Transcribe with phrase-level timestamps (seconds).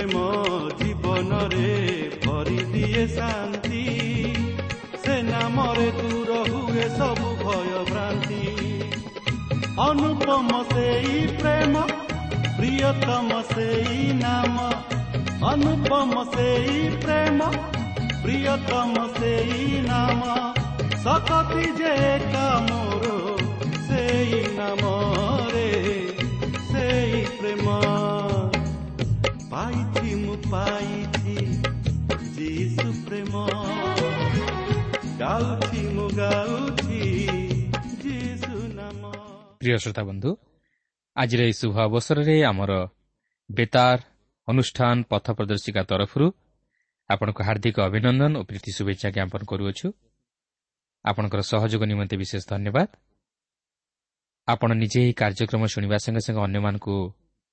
[0.00, 0.20] ପ୍ରେମ
[0.78, 1.72] ଜୀବନରେ
[2.24, 3.80] ଭରି ଦିଏ ଶାନ୍ତି।
[5.02, 8.44] ସେ ନାମରେ ଦୂର ହୁଏ ସବୁ ଭୟ ଭ୍ରାନ୍ତି।
[9.80, 11.82] ଅନୁପମ ସେଇ ପ୍ରେମ
[12.56, 14.70] ପ୍ରିୟତମ ସେଇ ନାମ।
[15.50, 17.50] ଅନୁପମ ସେଇ ପ୍ରେମ
[18.22, 20.38] ପ୍ରିୟତମ ସେଇ ନାମ।
[21.04, 21.94] ସତତି ଯେ
[22.32, 23.12] କାମର
[23.88, 25.68] ସେଇ ନାମରେ
[26.72, 28.09] ସେଇ ପ୍ରେମ।
[30.50, 31.36] ପାଇଛି ମୁଁ ପାଇଛି
[32.36, 33.34] ଯୀଶୁ ପ୍ରେମ
[35.18, 37.00] ଗାଉଛି ମୁଁ ଗାଉଛି
[38.02, 39.02] ଯୀଶୁ ନାମ
[39.60, 40.30] ପ୍ରିୟ ଶ୍ରୋତା ବନ୍ଧୁ
[41.16, 42.72] ଆଜିର ଏହି ଶୁଭ ଅବସରରେ ଆମର
[43.50, 43.98] ବେତାର
[44.48, 46.26] ଅନୁଷ୍ଠାନ ପଥ ପ୍ରଦର୍ଶିକା ତରଫରୁ
[47.10, 49.92] ଆପଣଙ୍କୁ ହାର୍ଦ୍ଦିକ ଅଭିନନ୍ଦନ ଓ ପ୍ରୀତି ଶୁଭେଚ୍ଛା ଜ୍ଞାପନ କରୁଅଛୁ।
[51.04, 52.88] ଆପଣଙ୍କର ସହଯୋଗ ନିମନ୍ତେ ବିଶେଷ ଧନ୍ୟବାଦ।
[54.48, 56.94] ଆପଣ ନିଜେ ଏହି କାର୍ଯ୍ୟକ୍ରମ ଶୁଣିବା ସଙ୍ଗେ ସଙ୍ଗେ ଅନ୍ୟମାନଙ୍କୁ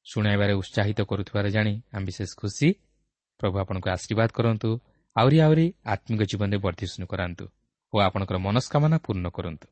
[0.05, 2.86] ଶୁଣାଇବାରେ ଉତ୍ସାହିତ କରୁଥିବାର ଜାଣି ଆମେ ବିଶେଷ ଖୁସି।
[3.39, 4.69] ପ୍ରଭୁ ଆପଣଙ୍କୁ ଆଶୀର୍ବାଦ କରନ୍ତୁ
[5.15, 7.45] ଆହୁରି ଆହୁରି ଆତ୍ମିକ ଜୀବନରେ ବର୍ଦ୍ଧିଷ୍ଣୁ କରାନ୍ତୁ
[7.93, 9.67] ଓ ଆପଣଙ୍କର ମନସ୍କାମନା ପୂର୍ଣ୍ଣ କରନ୍ତୁ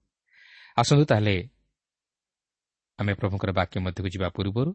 [0.78, 1.36] ଆସନ୍ତୁ ତାହେଲେ
[3.00, 4.72] ଆମେ ପ୍ରଭୁଙ୍କର ବାକ୍ୟ ମଧ୍ୟକୁ ଯିବା ପୂର୍ବରୁ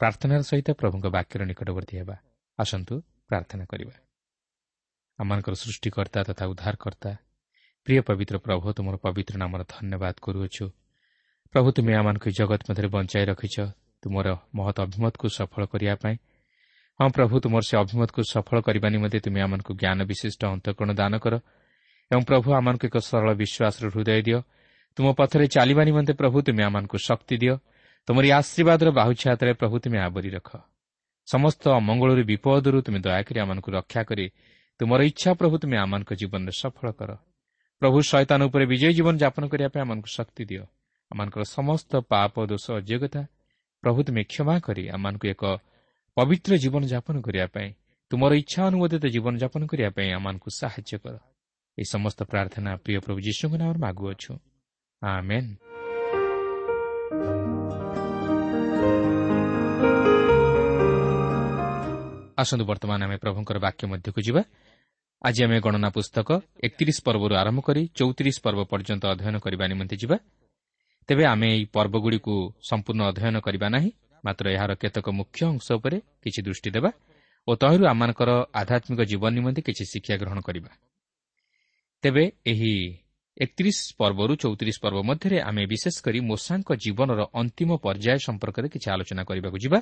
[0.00, 2.16] ପ୍ରାର୍ଥନାର ସହିତ ପ୍ରଭୁଙ୍କ ବାକ୍ୟର ନିକଟବର୍ତ୍ତୀ ହେବା
[2.58, 2.94] ଆସନ୍ତୁ
[3.28, 3.94] ପ୍ରାର୍ଥନା କରିବା
[5.18, 7.10] ଆମମାନଙ୍କର ସୃଷ୍ଟିକର୍ତ୍ତା ତଥା ଉଦ୍ଧାରକର୍ତ୍ତା
[7.86, 10.66] ପ୍ରିୟ ପବିତ୍ର ପ୍ରଭୁ ତୁମର ପବିତ୍ର ନାମର ଧନ୍ୟବାଦ କରୁଅଛୁ
[11.54, 13.56] ପ୍ରଭୁ ତୁମେ ଆମମାନଙ୍କୁ ଜଗତ ମଧ୍ୟରେ ବଞ୍ଚାଇ ରଖିଛ
[14.02, 14.26] ତୁମର
[14.56, 16.16] ମହତ ଅଭିମତକୁ ସଫଳ କରିବା ପାଇଁ
[17.00, 21.34] ହଁ ପ୍ରଭୁ ତୁମର ସେ ଅଭିମତକୁ ସଫଳ କରିବା ନିମନ୍ତେ ତୁମେ ଆମମାନଙ୍କୁ ଜ୍ଞାନ ବିଶିଷ୍ଟ ଅନ୍ତଃକରଣ ଦାନ କର
[22.10, 24.38] ଏବଂ ପ୍ରଭୁ ଆମମାନଙ୍କୁ ଏକ ସରଳ ବିଶ୍ୱାସର ହୃଦୟ ଦିଅ।
[24.98, 27.54] ତୁମ ପଥରେ ଚାଲିବା ନିମନ୍ତେ ପ୍ରଭୁ ତୁମେ ଆମମାନଙ୍କୁ ଶକ୍ତି ଦିଅ।
[28.08, 30.50] ତୁମର ଆଶୀର୍ବାଦର ବାହୁଛାତରେ ପ୍ରଭୁ ତୁମେ ଆବରି ରଖ।
[31.28, 34.26] ସମସ୍ତ ଅମଙ୍ଗଳରୁ ବିପଦରୁ ତୁମେ ଦୟାକରି ଆମମାନଙ୍କୁ ରକ୍ଷା କରି
[34.80, 37.10] ତୁମର ଇଚ୍ଛା ପ୍ରଭୁ ତୁମେ ଆମମାନଙ୍କ ଜୀବନରେ ସଫଳ କର।
[37.82, 40.64] ପ୍ରଭୁ ଶୈତାନ ଉପରେ ବିଜୟୀ ଜୀବନ ଯାପନ କରିବା ପାଇଁ ଆମମାନଙ୍କୁ ଶକ୍ତି ଦିଅ।
[41.10, 43.22] ଆମମାନଙ୍କର ସମସ୍ତ ପାପ ଦୋଷ ଅଯୋଗ୍ୟତା
[43.84, 45.42] ପ୍ରଭୁ ତୁମେ କ୍ଷମା କରି ଆମମାନଙ୍କୁ ଏକ
[46.20, 47.68] ପବିତ୍ର ଜୀବନଯାପନ କରିବା ପାଇଁ
[48.10, 51.14] ତୁମର ଇଚ୍ଛା ଅନୁମୋଦିତ ଜୀବନଯାପନ କରିବା ପାଇଁ ଆମମାନଙ୍କୁ ସାହାଯ୍ୟ କର।
[51.78, 54.32] ଏହି ସମସ୍ତ ପ୍ରାର୍ଥନା ପ୍ରିୟ ପ୍ରଭୁ ଯୀଶୁଙ୍କ ନାମରେ ମାଗୁଅଛୁ।
[55.02, 55.50] ଆମେନ୍।
[62.36, 64.42] ଆସନ୍ତୁ ବର୍ତ୍ତମାନ ଆମେ ପ୍ରଭୁଙ୍କର ବାକ୍ୟ ମଧ୍ୟକୁ ଯିବା।
[65.24, 66.28] ଆଜି ଆମେ ଗଣନା ପୁସ୍ତକ
[66.64, 70.16] ଏକତିରିଶ ପର୍ବରୁ ଆରମ୍ଭ କରି ଚଉତିରିଶ ପର୍ବ ପର୍ଯ୍ୟନ୍ତ ଅଧ୍ୟୟନ କରିବା ନିମନ୍ତେ ଯିବା।
[71.08, 72.34] ତେବେ ଆମେ ଏହି ପର୍ବଗୁଡ଼ିକୁ
[72.68, 73.90] ସମ୍ପୂର୍ଣ୍ଣ ଅଧ୍ୟୟନ କରିବା ନାହିଁ।
[74.24, 76.90] ମାତ୍ର ଏହାର କେତେକ ମୁଖ୍ୟ ଅଂଶ ଉପରେ କିଛି ଦୃଷ୍ଟି ଦେବା
[77.48, 78.30] ଓ ତହିଁରୁ ଆମମାନଙ୍କର
[78.60, 80.70] ଆଧ୍ୟାତ୍ମିକ ଜୀବନ ନିମନ୍ତେ କିଛି ଶିକ୍ଷା ଗ୍ରହଣ କରିବା।
[82.04, 82.74] ତେବେ ଏହି
[83.36, 89.22] ଏକତିରିଶ ପର୍ବରୁ ଚଉତିରିଶ ପର୍ବ ମଧ୍ୟରେ ଆମେ ବିଶେଷ କରି ମୋଷାଙ୍କ ଜୀବନର ଅନ୍ତିମ ପର୍ଯ୍ୟାୟ ସମ୍ପର୍କରେ କିଛି ଆଲୋଚନା
[89.24, 89.78] କରିବାକୁ ଯିବା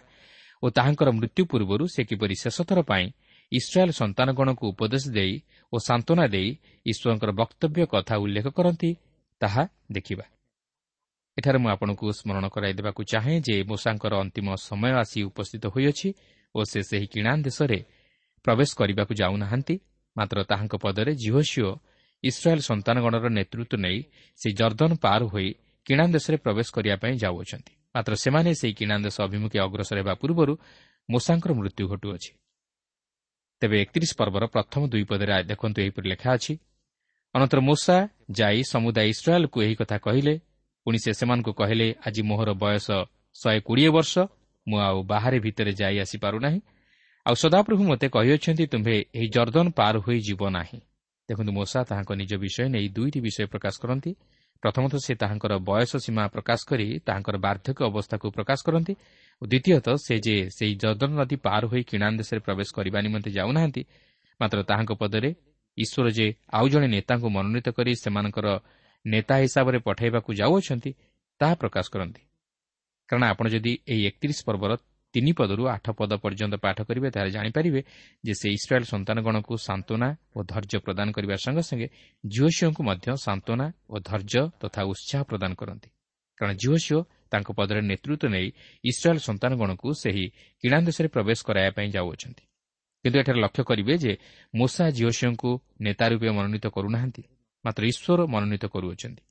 [0.63, 3.07] ଓ ତାହାଙ୍କର ମୃତ୍ୟୁ ପୂର୍ବରୁ ସେ କିପରି ଶେଷଥର ପାଇଁ
[3.53, 5.35] ଇସ୍ରାଏଲ୍ ସନ୍ତାନଗଣକୁ ଉପଦେଶ ଦେଇ
[5.73, 6.49] ଓ ସାନ୍ତ୍ୱନା ଦେଇ
[6.87, 8.91] ଈଶ୍ୱରଙ୍କର ବକ୍ତବ୍ୟ କଥା ଉଲ୍ଲେଖ କରନ୍ତି
[9.41, 9.63] ତାହା
[9.93, 10.25] ଦେଖିବା।
[11.39, 16.09] ଏଠାରେ ମୁଁ ଆପଣଙ୍କୁ ସ୍ମରଣ କରାଇ ଦେବାକୁ ଚାହେଁ ଯେ ମୂଷାଙ୍କର ଅନ୍ତିମ ସମୟ ଆସି ଉପସ୍ଥିତ ହୋଇଅଛି
[16.55, 17.79] ଓ ସେ ସେହି କିଣା ଦେଶରେ
[18.45, 19.75] ପ୍ରବେଶ କରିବାକୁ ଯାଉନାହାନ୍ତି।
[20.17, 21.71] ମାତ୍ର ତାହାଙ୍କ ପଦରେ ଜିହସିଓ
[22.25, 23.99] ଇସ୍ରାଏଲ୍ ସନ୍ତାନଗଣର ନେତୃତ୍ୱ ନେଇ
[24.39, 25.49] ସେହି ଜର୍ଦ୍ଦନ ପାର ହୋଇ
[25.87, 30.55] କିଣା ଦେଶରେ ପ୍ରବେଶ କରିବା ପାଇଁ ଯାଉଅଛନ୍ତି। ମାତ୍ର ସେମାନେ ସେହି କିଣା ଦେଶ ଅଭିମୁଖେ ଅଗ୍ରସର ହେବା ପୂର୍ବରୁ
[31.09, 32.31] ମୂଷାଙ୍କର ମୃତ୍ୟୁ ଘଟୁଅଛି।
[33.63, 36.53] ତେବେ ଏକତିରିଶ ପର୍ବର ପ୍ରଥମ ଦୁଇ ପଦରେ ଦେଖନ୍ତୁ ଏହିପରି ଲେଖା ଅଛି।
[37.35, 37.97] ଅନନ୍ତର ମୂଷା
[38.31, 40.35] ଯାଇ ସମୁଦାୟ ଇସ୍ରାଏଲ୍କୁ ଏହି କଥା କହିଲେ
[40.89, 42.89] ପୁଣି ସେ ସେମାନଙ୍କୁ କହିଲେ ଆଜି ମୋହର ବୟସ
[43.37, 44.13] ଶହେ କୋଡ଼ିଏ ବର୍ଷ
[44.67, 46.61] ମୁଁ ଆଉ ବାହାରେ ଭିତରେ ଯାଇ ଆସିପାରୁନାହିଁ।
[47.27, 50.79] ଆଉ ସଦାପ୍ରଭୁ ମୋତେ କହିଅଛନ୍ତି ତୁମ୍ଭେ ଏହି ଜର୍ଦ୍ଦନ ପାର ହୋଇ ଯିବ ନାହିଁ।
[51.29, 54.11] ଦେଖନ୍ତୁ ମୂଷା ତାହାଙ୍କ ନିଜ ବିଷୟ ନେଇ ଦୁଇଟି ବିଷୟ ପ୍ରକାଶ କରନ୍ତି।
[54.63, 58.93] ପ୍ରଥମତଃ ସେ ତାହାଙ୍କର ବୟସ ସୀମା ପ୍ରକାଶ କରି ତାହାଙ୍କର ବାର୍ଦ୍ଧକ୍ୟ ଅବସ୍ଥାକୁ ପ୍ରକାଶ କରନ୍ତି।
[59.43, 63.83] ଓ ଦ୍ୱିତୀୟତଃ ସେ ଯେ ସେହି ଜର୍ଦ୍ଦନ ନଦୀ ପାର ହୋଇ କିଣା ଦେଶରେ ପ୍ରବେଶ କରିବା ନିମନ୍ତେ ଯାଉନାହାନ୍ତି
[64.41, 65.31] ମାତ୍ର ତାହାଙ୍କ ପଦରେ
[65.79, 66.27] ଈଶ୍ୱର ଯେ
[66.57, 68.49] ଆଉ ଜଣେ ନେତାଙ୍କୁ ମନୋନୀତ କରି ସେମାନଙ୍କର
[69.05, 70.91] ନେତା ହିସାବରେ ପଠାଇବାକୁ ଯାଉଅଛନ୍ତି
[71.41, 72.23] ତାହା ପ୍ରକାଶ କରନ୍ତି।
[73.09, 74.73] କାରଣ ଆପଣ ଯଦି ଏହି ଏକତିରିଶ ପର୍ବର
[75.15, 77.81] ତିନି ପଦରୁ ଆଠ ପଦ ପର୍ଯ୍ୟନ୍ତ ପାଠ କରିବେ ତାହେଲେ ଜାଣିପାରିବେ
[78.25, 81.89] ଯେ ସେ ଇସ୍ରାଏଲ୍ ସନ୍ତାନଗଣକୁ ସାନ୍ତ୍ୱନା ଓ ଧୈର୍ଯ୍ୟ ପ୍ରଦାନ କରିବା ସଙ୍ଗେ ସଙ୍ଗେ
[82.25, 85.89] ଝିଅସିଓଙ୍କୁ ମଧ୍ୟ ସାନ୍ତ୍ୱନା ଓ ଧୈର୍ଯ୍ୟ ତଥା ଉତ୍ସାହ ପ୍ରଦାନ କରନ୍ତି।
[86.39, 87.01] କାରଣ ଝିଅସିଓ
[87.31, 88.49] ତାଙ୍କ ପଦରେ ନେତୃତ୍ୱ ନେଇ
[88.85, 90.25] ଇସ୍ରାଏଲ୍ ସନ୍ତାନଗଣକୁ ସେହି
[90.65, 92.45] କିଣା ଦେଶରେ ପ୍ରବେଶ କରାଇବା ପାଇଁ ଯାଉଅଛନ୍ତି।
[93.05, 94.13] କିନ୍ତୁ ଏଠାରେ ଲକ୍ଷ୍ୟ କରିବେ ଯେ
[94.55, 95.51] ମୂଷା ଝିଅସିଓଙ୍କୁ
[95.81, 97.23] ନେତା ରୂପେ ମନୋନୀତ କରୁନାହାନ୍ତି।
[97.65, 99.23] ମାତ୍ର ଈଶ୍ୱର ମନୋନୀତ କରୁଅଛନ୍ତି।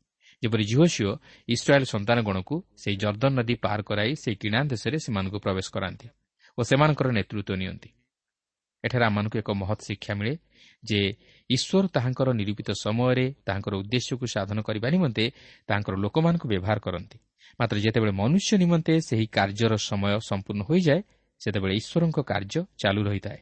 [0.43, 1.11] ଯେପରି ଝିଅସିଓ
[1.49, 6.07] ଇସ୍ରାଏଲ୍ ସନ୍ତାନଗଣକୁ ସେହି ଜର୍ଦ୍ଦନ ନଦୀ ପାର କରାଇ ସେହି କିଣା ଦେଶରେ ସେମାନଙ୍କୁ ପ୍ରବେଶ କରାନ୍ତି
[6.57, 7.89] ଓ ସେମାନଙ୍କର ନେତୃତ୍ୱ ନିଅନ୍ତି।
[8.83, 10.33] ଏଠାରେ ଆମମାନଙ୍କୁ ଏକ ମହତ୍ ଶିକ୍ଷା ମିଳେ
[10.83, 10.99] ଯେ
[11.49, 15.25] ଈଶ୍ୱର ତାହାଙ୍କର ନିରୂପିତ ସମୟରେ ତାହାଙ୍କର ଉଦ୍ଦେଶ୍ୟକୁ ସାଧନ କରିବା ନିମନ୍ତେ
[15.67, 17.17] ତାହାଙ୍କର ଲୋକମାନଙ୍କୁ ବ୍ୟବହାର କରନ୍ତି।
[17.59, 21.01] ମାତ୍ର ଯେତେବେଳେ ମନୁଷ୍ୟ ନିମନ୍ତେ ସେହି କାର୍ଯ୍ୟର ସମୟ ସମ୍ପୂର୍ଣ୍ଣ ହୋଇଯାଏ
[21.41, 23.39] ସେତେବେଳେ ଈଶ୍ୱରଙ୍କ କାର୍ଯ୍ୟ ଚାଲୁ ରହିଥାଏ।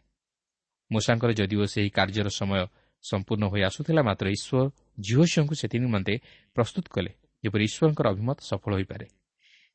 [0.91, 2.61] ମୂଷାଙ୍କର ଯଦିଓ ସେହି କାର୍ଯ୍ୟର ସମୟ
[3.09, 4.65] ସମ୍ପୂର୍ଣ୍ଣ ହୋଇ ଆସୁଥିଲା ମାତ୍ର ଈଶ୍ୱର
[5.05, 6.13] ଝିଅସିଓଙ୍କୁ ସେଥି ନିମନ୍ତେ
[6.57, 7.11] ପ୍ରସ୍ତୁତ କଲେ
[7.43, 9.05] ଯେପରି ଈଶ୍ୱରଙ୍କର ଅଭିମତ ସଫଳ ହୋଇପାରେ।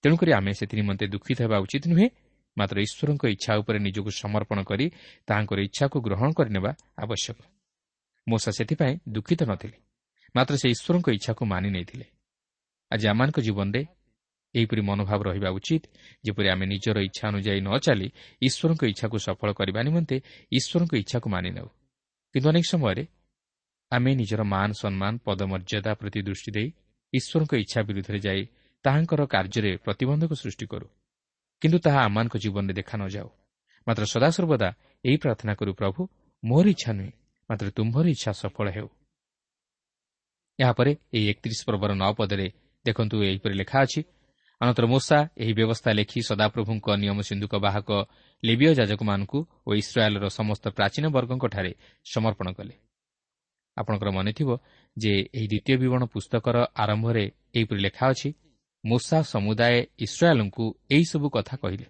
[0.04, 2.08] ତେଣୁକରି ଆମେ ସେଥି ନିମନ୍ତେ ଦୁଃଖିତ ହେବା ଉଚିତ ନୁହେଁ
[2.56, 4.86] ମାତ୍ର ଈଶ୍ୱରଙ୍କ ଇଚ୍ଛା ଉପରେ ନିଜକୁ ସମର୍ପଣ କରି
[5.28, 6.70] ତାହାଙ୍କର ଇଚ୍ଛାକୁ ଗ୍ରହଣ କରିନେବା
[7.04, 7.38] ଆବଶ୍ୟକ।
[8.26, 9.76] ମୂଷା ସେଥିପାଇଁ ଦୁଃଖିତ ନଥିଲେ
[10.34, 12.06] ମାତ୍ର ସେ ଈଶ୍ୱରଙ୍କ ଇଚ୍ଛାକୁ ମାନି ନେଇଥିଲେ।
[12.90, 13.82] ଆଜି ଆମମାନଙ୍କ ଜୀବନରେ
[14.54, 15.82] ଏହିପରି ମନୋଭାବ ରହିବା ଉଚିତ
[16.26, 18.08] ଯେପରି ଆମେ ନିଜର ଇଚ୍ଛା ଅନୁଯାୟୀ ନ ଚାଲି
[18.46, 20.16] ଈଶ୍ୱରଙ୍କ ଇଚ୍ଛାକୁ ସଫଳ କରିବା ନିମନ୍ତେ
[20.58, 21.68] ଈଶ୍ୱରଙ୍କ ଇଚ୍ଛାକୁ ମାନି ନେଉ
[22.34, 23.02] କିନ୍ତୁ ଅନେକ ସମୟରେ
[23.92, 26.68] ଆମେ ନିଜର ମାନ ସମ୍ମାନ ପଦମର୍ଯ୍ୟାଦା ପ୍ରତି ଦୃଷ୍ଟି ଦେଇ
[27.12, 28.42] ଈଶ୍ୱରଙ୍କ ଇଚ୍ଛା ବିରୁଦ୍ଧରେ ଯାଇ
[28.84, 30.86] ତାହାଙ୍କର କାର୍ଯ୍ୟରେ ପ୍ରତିବନ୍ଧକ ସୃଷ୍ଟି କରୁ।
[31.62, 33.28] କିନ୍ତୁ ତାହା ଆମମାନଙ୍କ ଜୀବନରେ ଦେଖା ନ ଯାଉ।
[33.86, 34.68] ମାତ୍ର ସଦାସର୍ବଦା
[35.04, 36.00] ଏହି ପ୍ରାର୍ଥନା କରୁ ପ୍ରଭୁ
[36.42, 37.12] ମୋର ଇଚ୍ଛା ନୁହେଁ
[37.50, 38.88] ମାତ୍ର ତୁମ୍ଭର ଇଚ୍ଛା ସଫଳ ହେଉ।
[40.58, 42.46] ଏହାପରେ ଏହି ଏକତିରିଶ ପର୍ବର ନଅ ପଦରେ
[42.84, 44.00] ଦେଖନ୍ତୁ ଏହିପରି ଲେଖା ଅଛି
[44.60, 47.90] ଅନନ୍ତର ମୂଷା ଏହି ବ୍ୟବସ୍ଥା ଲେଖି ସଦାପ୍ରଭୁଙ୍କ ନିୟମ ସିନ୍ଧୁକ ବାହକ
[48.42, 51.72] ଲିବିୟ ଯାଜକମାନଙ୍କୁ ଓ ଇସ୍ରାଏଲ୍ର ସମସ୍ତ ପ୍ରାଚୀନ ବର୍ଗଙ୍କଠାରେ
[52.04, 52.74] ସମର୍ପଣ କଲେ।
[53.76, 54.50] ଆପଣଙ୍କର ମନେଥିବ
[54.96, 57.24] ଯେ ଏହି ଦ୍ୱିତୀୟ ବିବରଣ ପୁସ୍ତକର ଆରମ୍ଭରେ
[57.54, 58.28] ଏହିପରି ଲେଖା ଅଛି
[58.84, 61.86] ମୂଷା ସମୁଦାୟ ଇସ୍ରାଏଲ୍ଙ୍କୁ ଏହିସବୁ କଥା କହିଲେ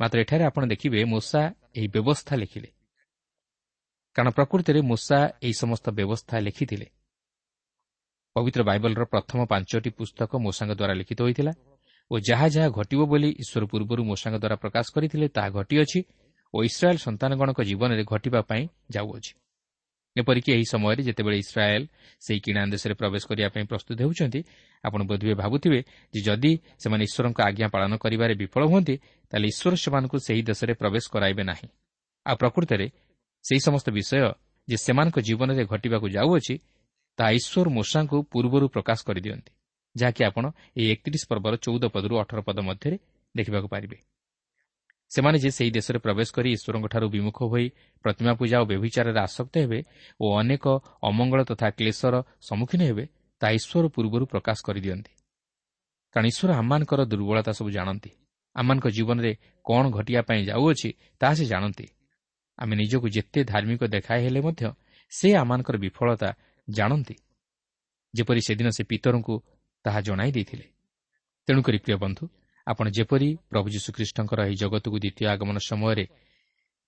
[0.00, 1.42] ମାତ୍ର ଏଠାରେ ଆପଣ ଦେଖିବେ ମୂଷା
[1.76, 2.68] ଏହି ବ୍ୟବସ୍ଥା ଲେଖିଲେ।
[4.16, 6.86] କାରଣ ପ୍ରକୃତିରେ ମୂଷା ଏହି ସମସ୍ତ ବ୍ୟବସ୍ଥା ଲେଖିଥିଲେ।
[8.36, 11.52] ପବିତ୍ର ବାଇବଲର ପ୍ରଥମ ପାଞ୍ଚଟି ପୁସ୍ତକ ମୂଷାଙ୍କ ଦ୍ୱାରା ଲିଖିତ ହୋଇଥିଲା
[12.10, 16.00] ଓ ଯାହା ଯାହା ଘଟିବ ବୋଲି ଈଶ୍ୱର ପୂର୍ବରୁ ମୂଷାଙ୍କ ଦ୍ୱାରା ପ୍ରକାଶ କରିଥିଲେ ତାହା ଘଟିଅଛି
[16.54, 19.32] ଓ ଇସ୍ରାଏଲ୍ ସନ୍ତାନଗଣଙ୍କ ଜୀବନରେ ଘଟିବା ପାଇଁ ଯାଉଅଛି।
[20.16, 21.86] ଏପରିକି ଏହି ସମୟରେ ଯେତେବେଳେ ଇସ୍ରାଏଲ୍
[22.24, 24.40] ସେହି କିଣା ଦେଶରେ ପ୍ରବେଶ କରିବା ପାଇଁ ପ୍ରସ୍ତୁତ ହେଉଛନ୍ତି
[24.84, 25.80] ଆପଣ ବୋଧହୁଏ ଭାବୁଥିବେ
[26.14, 28.94] ଯେ ଯଦି ସେମାନେ ଈଶ୍ୱରଙ୍କ ଆଜ୍ଞା ପାଳନ କରିବାରେ ବିଫଳ ହୁଅନ୍ତି
[29.32, 31.68] ତାହେଲେ ଈଶ୍ୱର ସେମାନଙ୍କୁ ସେହି ଦେଶରେ ପ୍ରବେଶ କରାଇବେ ନାହିଁ।
[32.26, 32.86] ଆଉ ପ୍ରକୃତରେ
[33.44, 34.16] ସେହି ସମସ୍ତ ବିଷୟ
[34.68, 36.54] ଯେ ସେମାନଙ୍କ ଜୀବନରେ ଘଟିବାକୁ ଯାଉଅଛି
[37.18, 39.52] ତାହା ଈଶ୍ୱର ମୂଷାଙ୍କୁ ପୂର୍ବରୁ ପ୍ରକାଶ କରିଦିଅନ୍ତି
[39.94, 40.44] ଯାହାକି ଆପଣ
[40.76, 42.96] ଏହି ଏକତିରିଶ ପର୍ବର ଚଉଦ ପଦରୁ ଅଠର ପଦ ମଧ୍ୟରେ
[43.34, 43.96] ଦେଖିବାକୁ ପାରିବେ।
[45.10, 47.66] ସେମାନେ ଯେ ସେହି ଦେଶରେ ପ୍ରବେଶ କରି ଈଶ୍ୱରଙ୍କଠାରୁ ବିମୁଖ ହୋଇ
[48.04, 49.80] ପ୍ରତିମା ପୂଜା ଓ ବ୍ୟଭିଚାରରେ ଆସକ୍ତ ହେବେ
[50.20, 50.64] ଓ ଅନେକ
[51.02, 53.04] ଅମଙ୍ଗଳ ତଥା କ୍ଲେଶର ସମ୍ମୁଖୀନ ହେବେ
[53.40, 55.12] ତାହା ଈଶ୍ୱର ପୂର୍ବରୁ ପ୍ରକାଶ କରିଦିଅନ୍ତି।
[56.14, 58.10] କାରଣ ଈଶ୍ୱର ଆମମାନଙ୍କର ଦୁର୍ବଳତା ସବୁ ଜାଣନ୍ତି।
[58.56, 59.32] ଆମମାନଙ୍କ ଜୀବନରେ
[59.64, 61.86] କ'ଣ ଘଟିବା ପାଇଁ ଯାଉଅଛି ତାହା ସେ ଜାଣନ୍ତି।
[62.58, 64.62] ଆମେ ନିଜକୁ ଯେତେ ଧାର୍ମିକ ଦେଖାଇ ହେଲେ ମଧ୍ୟ
[65.12, 66.30] ସେ ଆମମାନଙ୍କର ବିଫଳତା
[66.68, 67.16] ଜାଣନ୍ତି।
[68.14, 69.34] ଯେପରି ସେଦିନ ସେ ପିତରଙ୍କୁ
[69.84, 70.66] ତାହା ଜଣାଇ ଦେଇଥିଲେ।
[71.46, 72.24] ତେଣୁକରି ପ୍ରିୟ ବନ୍ଧୁ
[72.66, 76.04] ଆପଣ ଯେପରି ପ୍ରଭୁ ଯୀଶୁଖ୍ରୀଷ୍ଟଙ୍କର ଏହି ଜଗତକୁ ଦ୍ୱିତୀୟ ଆଗମନ ସମୟରେ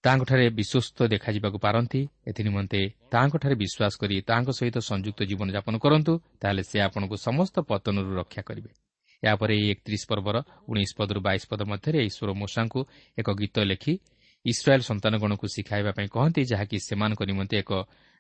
[0.05, 2.81] ତାହାଙ୍କଠାରେ ବିଶ୍ୱସ୍ତ ଦେଖାଯିବାକୁ ପାରନ୍ତି ଏଥିନିମନ୍ତେ
[3.13, 8.71] ତାହାଙ୍କଠାରେ ବିଶ୍ୱାସ କରି ତାହାଙ୍କ ସହିତ ସଂଯୁକ୍ତ ଜୀବନଯାପନ କରନ୍ତୁ ତାହେଲେ ସେ ଆପଣଙ୍କୁ ସମସ୍ତ ପତନରୁ ରକ୍ଷା କରିବେ।
[9.23, 10.37] ଏହାପରେ ଏହି ଏକତିରିଶ ପର୍ବର
[10.71, 12.81] ଉଣେଇଶ ପଦରୁ ବାଇଶ ପଦ ମଧ୍ୟରେ ଈଶ୍ୱର ମୂଷାଙ୍କୁ
[13.19, 13.95] ଏକ ଗୀତ ଲେଖି
[14.45, 17.71] ଇସ୍ରାଏଲ୍ ସନ୍ତାନଗଣକୁ ଶିଖାଇବା ପାଇଁ କହନ୍ତି ଯାହାକି ସେମାନଙ୍କ ନିମନ୍ତେ ଏକ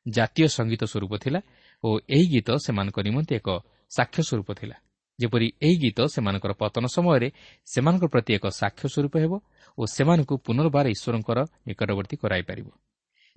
[0.06, 1.40] ଜାତୀୟ ସଙ୍ଗୀତ ସ୍ୱରୂପ ଥିଲା
[1.84, 3.48] ଓ ଏହି ଗୀତ ସେମାନଙ୍କ ନିମନ୍ତେ ଏକ
[3.90, 4.76] ସାକ୍ଷ୍ୟ ସ୍ୱରୂପ ଥିଲା।
[5.18, 7.28] ଯେପରି ଏହି ଗୀତ ସେମାନଙ୍କର ପତନ ସମୟରେ
[7.72, 9.32] ସେମାନଙ୍କ ପ୍ରତି ଏକ ସାକ୍ଷ୍ୟ ସ୍ୱରୂପ ହେବ
[9.78, 12.68] ଓ ସେମାନଙ୍କୁ ପୁନର୍ବାର ଈଶ୍ୱରଙ୍କର ନିକଟବର୍ତ୍ତୀ କରାଇପାରିବ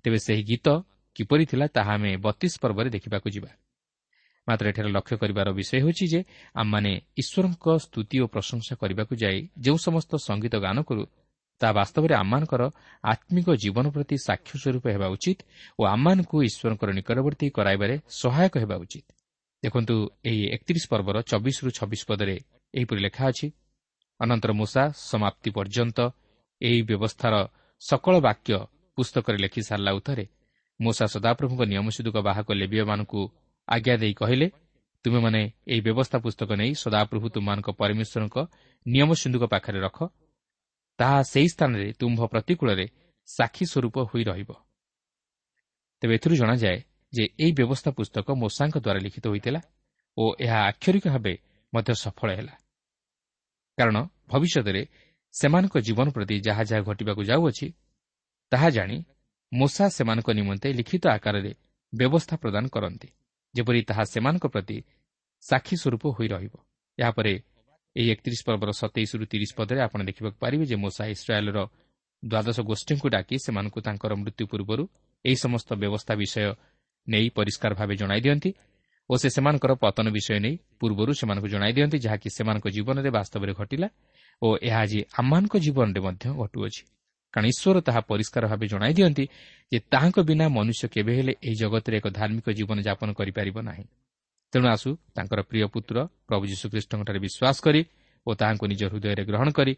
[0.05, 0.67] ତେବେ ସେହି ଗୀତ
[1.15, 3.51] କିପରି ଥିଲା ତାହା ଆମେ ବତିଶ ପର୍ବରେ ଦେଖିବାକୁ ଯିବା।
[4.47, 6.19] ମାତ୍ର ଏଠାରେ ଲକ୍ଷ୍ୟ କରିବାର ବିଷୟ ହେଉଛି ଯେ
[6.55, 11.03] ଆମମାନେ ଈଶ୍ୱରଙ୍କ ସ୍ତୁତି ଓ ପ୍ରଶଂସା କରିବାକୁ ଯାଇ ଯେଉଁ ସମସ୍ତ ସଙ୍ଗୀତ ଗାନ କରୁ
[11.61, 12.63] ତାହା ବାସ୍ତବରେ ଆମମାନଙ୍କର
[13.03, 15.39] ଆତ୍ମିକ ଜୀବନ ପ୍ରତି ସାକ୍ଷ୍ୟ ସ୍ୱରୂପ ହେବା ଉଚିତ
[15.79, 19.07] ଓ ଆମମାନଙ୍କୁ ଈଶ୍ୱରଙ୍କର ନିକଟବର୍ତ୍ତୀ କରାଇବାରେ ସହାୟକ ହେବା ଉଚିତ।
[19.63, 22.35] ଦେଖନ୍ତୁ ଏହି ଏକତିରିଶ ପର୍ବର ଚବିଶରୁ ଛବିଶ ପଦରେ
[22.73, 23.47] ଏହିପରି ଲେଖା ଅଛି
[24.19, 25.99] ଅନନ୍ତର ମୂଷା ସମାପ୍ତି ପର୍ଯ୍ୟନ୍ତ
[26.61, 27.33] ଏହି ବ୍ୟବସ୍ଥାର
[27.81, 28.51] ସକଳ ବାକ୍ୟ
[28.97, 30.25] ପୁସ୍ତକରେ ଲେଖି ସାରିଲା ଉତ୍ତରେ
[30.79, 33.21] ମୂଷା ସଦାପ୍ରଭୁଙ୍କ ନିୟମସିଦ୍ଧୁକ ବାହକ ଲେବିୟମାନଙ୍କୁ
[33.67, 34.47] ଆଜ୍ଞା ଦେଇ କହିଲେ
[35.05, 38.37] ତୁମେମାନେ ଏହି ବ୍ୟବସ୍ଥା ପୁସ୍ତକ ନେଇ ସଦାପ୍ରଭୁ ତୁମମାନଙ୍କ ପରମେଶ୍ୱରଙ୍କ
[38.85, 39.97] ନିୟମ ସିନ୍ଧୁକ ପାଖରେ ରଖ।
[40.99, 42.85] ତାହା ସେହି ସ୍ଥାନରେ ତୁମ୍ଭ ପ୍ରତିକୂଳରେ
[43.27, 44.49] ସାକ୍ଷୀ ସ୍ୱରୂପ ହୋଇ ରହିବ।
[46.01, 46.77] ତେବେ ଏଥିରୁ ଜଣାଯାଏ
[47.13, 49.61] ଯେ ଏହି ବ୍ୟବସ୍ଥା ପୁସ୍ତକ ମୂଷାଙ୍କ ଦ୍ୱାରା ଲିଖିତ ହୋଇଥିଲା
[50.17, 51.33] ଓ ଏହା ଆକ୍ଷରିକ ଭାବେ
[51.73, 52.53] ମଧ୍ୟ ସଫଳ ହେଲା।
[53.77, 53.97] କାରଣ
[54.31, 54.81] ଭବିଷ୍ୟତରେ
[55.33, 57.67] ସେମାନଙ୍କ ଜୀବନ ପ୍ରତି ଯାହା ଯାହା ଘଟିବାକୁ ଯାଉଅଛି
[58.51, 58.97] ତାହା ଜାଣି
[59.51, 61.51] ମୂଷା ସେମାନଙ୍କ ନିମନ୍ତେ ଲିଖିତ ଆକାରରେ
[61.93, 63.09] ବ୍ୟବସ୍ଥା ପ୍ରଦାନ କରନ୍ତି
[63.53, 64.77] ଯେପରି ତାହା ସେମାନଙ୍କ ପ୍ରତି
[65.43, 66.53] ସାକ୍ଷୀ ସ୍ୱରୂପ ହୋଇ ରହିବ।
[66.97, 67.33] ଏହାପରେ
[67.95, 71.59] ଏହି ଏକତିରିଶ ପର୍ବର ସତେଇଶରୁ ତିରିଶ ପଦରେ ଆପଣ ଦେଖିବାକୁ ପାରିବେ ଯେ ମୂଷା ଇସ୍ରାଏଲ୍ର
[72.23, 74.83] ଦ୍ୱାଦଶ ଗୋଷ୍ଠୀଙ୍କୁ ଡାକି ସେମାନଙ୍କୁ ତାଙ୍କର ମୃତ୍ୟୁ ପୂର୍ବରୁ
[75.25, 76.43] ଏହି ସମସ୍ତ ବ୍ୟବସ୍ଥା ବିଷୟ
[77.07, 78.51] ନେଇ ପରିଷ୍କାର ଭାବେ ଜଣାଇ ଦିଅନ୍ତି
[79.09, 83.87] ଓ ସେ ସେମାନଙ୍କର ପତନ ବିଷୟ ନେଇ ପୂର୍ବରୁ ସେମାନଙ୍କୁ ଜଣାଇ ଦିଅନ୍ତି ଯାହାକି ସେମାନଙ୍କ ଜୀବନରେ ବାସ୍ତବରେ ଘଟିଲା
[84.41, 86.83] ଓ ଏହା ଆଜି ଆମମାନଙ୍କ ଜୀବନରେ ମଧ୍ୟ ଘଟୁଅଛି
[87.33, 89.25] କାରଣ ଈଶ୍ୱର ତାହା ପରିଷ୍କାର ଭାବେ ଜଣାଇ ଦିଅନ୍ତି
[89.71, 93.85] ଯେ ତାହାଙ୍କ ବିନା ମନୁଷ୍ୟ କେବେ ହେଲେ ଏହି ଜଗତରେ ଏକ ଧାର୍ମିକ ଜୀବନଯାପନ କରିପାରିବ ନାହିଁ।
[94.53, 97.81] ତେଣୁ ଆସୁ ତାଙ୍କର ପ୍ରିୟ ପୁତ୍ର ପ୍ରଭୁ ଯୀଶୁଖ୍ରୀଷ୍ଟଙ୍କଠାରେ ବିଶ୍ୱାସ କରି
[98.27, 99.73] ଓ ତାହାଙ୍କୁ ନିଜ ହୃଦୟରେ ଗ୍ରହଣ କରି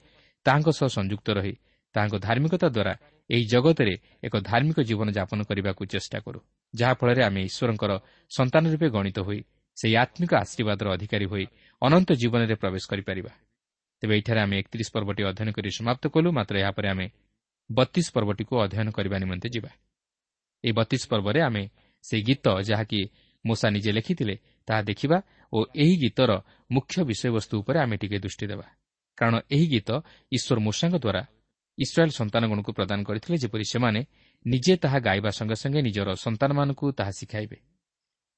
[0.45, 1.53] ତାହାଙ୍କ ସହ ସଂଯୁକ୍ତ ରହି
[1.95, 2.93] ତାହାଙ୍କ ଧାର୍ମିକତା ଦ୍ୱାରା
[3.29, 3.95] ଏହି ଜଗତରେ
[4.25, 6.39] ଏକ ଧାର୍ମିକ ଜୀବନଯାପନ କରିବାକୁ ଚେଷ୍ଟା କରୁ
[6.73, 7.91] ଯାହାଫଳରେ ଆମେ ଈଶ୍ୱରଙ୍କର
[8.31, 9.39] ସନ୍ତାନ ରୂପେ ଗଣିତ ହୋଇ
[9.77, 11.45] ସେହି ଆତ୍ମିକ ଆଶୀର୍ବାଦର ଅଧିକାରୀ ହୋଇ
[11.81, 13.31] ଅନନ୍ତ ଜୀବନରେ ପ୍ରବେଶ କରିପାରିବା।
[14.03, 17.05] ତେବେ ଏଠାରେ ଆମେ ଏକତିରିଶ ପର୍ବଟି ଅଧ୍ୟୟନ କରି ସମାପ୍ତ କଲୁ ମାତ୍ର ଏହାପରେ ଆମେ
[17.69, 19.71] ବତିଶ ପର୍ବଟିକୁ ଅଧ୍ୟୟନ କରିବା ନିମନ୍ତେ ଯିବା।
[20.63, 21.63] ଏହି ବତିଶ ପର୍ବରେ ଆମେ
[22.05, 22.99] ସେହି ଗୀତ ଯାହାକି
[23.45, 24.35] ମୂଷା ନିଜେ ଲେଖିଥିଲେ
[24.67, 25.17] ତାହା ଦେଖିବା
[25.53, 26.31] ଓ ଏହି ଗୀତର
[26.71, 28.67] ମୁଖ୍ୟ ବିଷୟବସ୍ତୁ ଉପରେ ଆମେ ଟିକେ ଦୃଷ୍ଟି ଦେବା।
[29.17, 29.89] କାରଣ ଏହି ଗୀତ
[30.35, 31.21] ଈଶ୍ୱର ମୂଷାଙ୍କ ଦ୍ୱାରା
[31.77, 34.01] ଇସ୍ରାଏଲ୍ ସନ୍ତାନଗଣକୁ ପ୍ରଦାନ କରିଥିଲେ ଯେପରି ସେମାନେ
[34.45, 37.57] ନିଜେ ତାହା ଗାଇବା ସଙ୍ଗେ ସଙ୍ଗେ ନିଜର ସନ୍ତାନମାନଙ୍କୁ ତାହା ଶିଖାଇବେ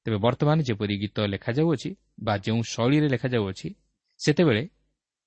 [0.06, 1.90] ତେବେ ବର୍ତ୍ତମାନ ଯେପରି ଗୀତ ଲେଖାଯାଉଅଛି
[2.26, 3.68] ବା ଯେଉଁ ଶୈଳୀରେ ଲେଖାଯାଉଅଛି
[4.20, 4.64] ସେତେବେଳେ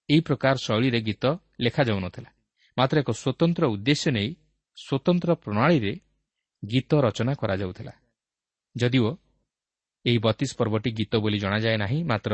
[0.09, 1.25] ଏହି ପ୍ରକାର ଶୈଳୀରେ ଗୀତ
[1.61, 2.31] ଲେଖାଯାଉନଥିଲା
[2.77, 4.31] ମାତ୍ର ଏକ ସ୍ୱତନ୍ତ୍ର ଉଦ୍ଦେଶ୍ୟ ନେଇ
[4.79, 5.93] ସ୍ୱତନ୍ତ୍ର ପ୍ରଣାଳୀରେ
[6.63, 7.93] ଗୀତ ରଚନା କରାଯାଉଥିଲା
[8.77, 9.11] ଯଦିଓ
[10.05, 12.33] ଏହି ବତିଶ ପର୍ବଟି ଗୀତ ବୋଲି ଜଣାଯାଏ ନାହିଁ ମାତ୍ର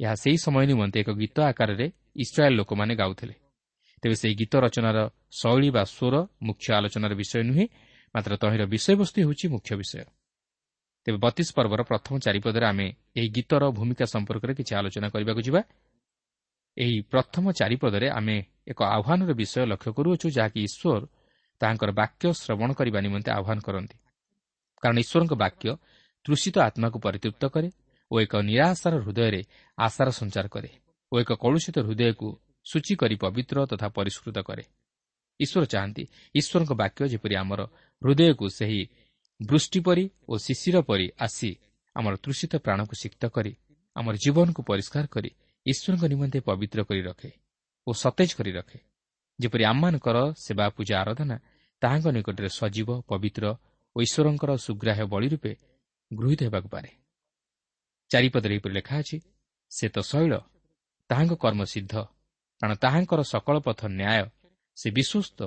[0.00, 3.34] ଏହା ସେହି ସମୟ ନିମନ୍ତେ ଏକ ଗୀତ ଆକାରରେ ଇସ୍ରାଏଲ୍ ଲୋକମାନେ ଗାଉଥିଲେ
[4.04, 4.98] ତେବେ ସେହି ଗୀତ ରଚନାର
[5.32, 7.64] ଶୈଳୀ ବା ସ୍ୱର ମୁଖ୍ୟ ଆଲୋଚନାର ବିଷୟ ନୁହେଁ
[8.14, 10.04] ମାତ୍ର ତହିଁର ବିଷୟବସ୍ତୁ ହେଉଛି ମୁଖ୍ୟ ବିଷୟ।
[11.06, 15.60] ତେବେ ବତିଶ ପର୍ବର ପ୍ରଥମ ଚାରିପଦରେ ଆମେ ଏହି ଗୀତର ଭୂମିକା ସମ୍ପର୍କରେ କିଛି ଆଲୋଚନା କରିବାକୁ ଯିବା।
[16.76, 18.36] ଏହି ପ୍ରଥମ ଚାରିପଦରେ ଆମେ
[18.70, 21.02] ଏକ ଆହ୍ୱାନର ବିଷୟ ଲକ୍ଷ୍ୟ କରୁଅଛୁ ଯାହାକି ଈଶ୍ୱର
[21.60, 23.96] ତାହାଙ୍କର ବାକ୍ୟ ଶ୍ରବଣ କରିବା ନିମନ୍ତେ ଆହ୍ୱାନ କରନ୍ତି।
[24.82, 25.66] କାରଣ ଈଶ୍ୱରଙ୍କ ବାକ୍ୟ
[26.24, 27.68] ତୃଷିତ ଆତ୍ମାକୁ ପରିତୃପ୍ତ କରେ
[28.10, 29.40] ଓ ଏକ ନିରାଶାର ହୃଦୟରେ
[29.78, 30.70] ଆଶାର ସଞ୍ଚାର କରେ
[31.12, 32.28] ଓ ଏକ କଳୁଷିତ ହୃଦୟକୁ
[32.66, 34.64] ସୂଚୀ କରି ପବିତ୍ର ତଥା ପରିଷ୍କୃତ କରେ।
[35.40, 36.04] ଈଶ୍ୱର ଚାହାନ୍ତି
[36.34, 37.60] ଈଶ୍ୱରଙ୍କ ବାକ୍ୟ ଯେପରି ଆମର
[38.02, 38.82] ହୃଦୟକୁ ସେହି
[39.40, 41.50] ବୃଷ୍ଟି ପରି ଓ ଶିଶିର ପରି ଆସି
[41.96, 43.52] ଆମର ତୃଷିତ ପ୍ରାଣକୁ ସିକ୍ତ କରି
[43.96, 45.30] ଆମର ଜୀବନକୁ ପରିଷ୍କାର କରି
[45.66, 47.30] ଈଶ୍ୱରଙ୍କ ନିମନ୍ତେ ପବିତ୍ର କରି ରଖେ
[47.86, 48.78] ଓ ସତେଜ କରି ରଖେ।
[49.38, 51.36] ଯେପରି ଆମମାନଙ୍କର ସେବା ପୂଜା ଆରାଧନା
[51.82, 53.44] ତାହାଙ୍କ ନିକଟରେ ସଜୀବ ପବିତ୍ର
[53.96, 55.52] ଓ ଈଶ୍ୱରଙ୍କର ସୁଗ୍ରାହ୍ୟ ବଳି ରୂପେ
[56.10, 56.90] ଗୃହୀତ ହେବାକୁ ପାରେ।
[58.10, 59.16] ଚାରିପଦରେ ଏହିପରି ଲେଖା ଅଛି
[59.72, 60.32] ସେ ତ ଶୈଳ
[61.10, 61.94] ତାହାଙ୍କ କର୍ମ ସିଦ୍ଧ
[62.60, 64.24] କାରଣ ତାହାଙ୍କର ସକଳ ପଥ ନ୍ୟାୟ
[64.76, 65.40] ସେ ବିଶ୍ୱସ୍ତ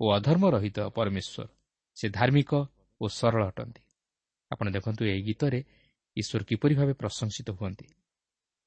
[0.00, 1.46] ଓ ଅଧର୍ମ ରହିତ ପରମେଶ୍ୱର।
[1.96, 2.50] ସେ ଧାର୍ମିକ
[3.00, 3.82] ଓ ସରଳ ଅଟନ୍ତି।
[4.50, 5.60] ଆପଣ ଦେଖନ୍ତୁ ଏହି ଗୀତରେ
[6.16, 7.86] ଈଶ୍ୱର କିପରି ଭାବେ ପ୍ରଶଂସିତ ହୁଅନ୍ତି।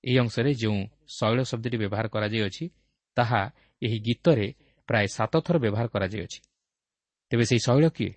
[0.03, 2.65] ଏହି ଅଂଶରେ ଯେଉଁ ଶୈଳ ଶବ୍ଦଟି ବ୍ୟବହାର କରାଯାଇଅଛି
[3.17, 3.41] ତାହା
[3.81, 4.48] ଏହି ଗୀତରେ
[4.88, 6.39] ପ୍ରାୟ ସାତ ଥର ବ୍ୟବହାର କରାଯାଇଅଛି।
[7.31, 8.13] ତେବେ ସେହି ଶୈଳ କିଏ?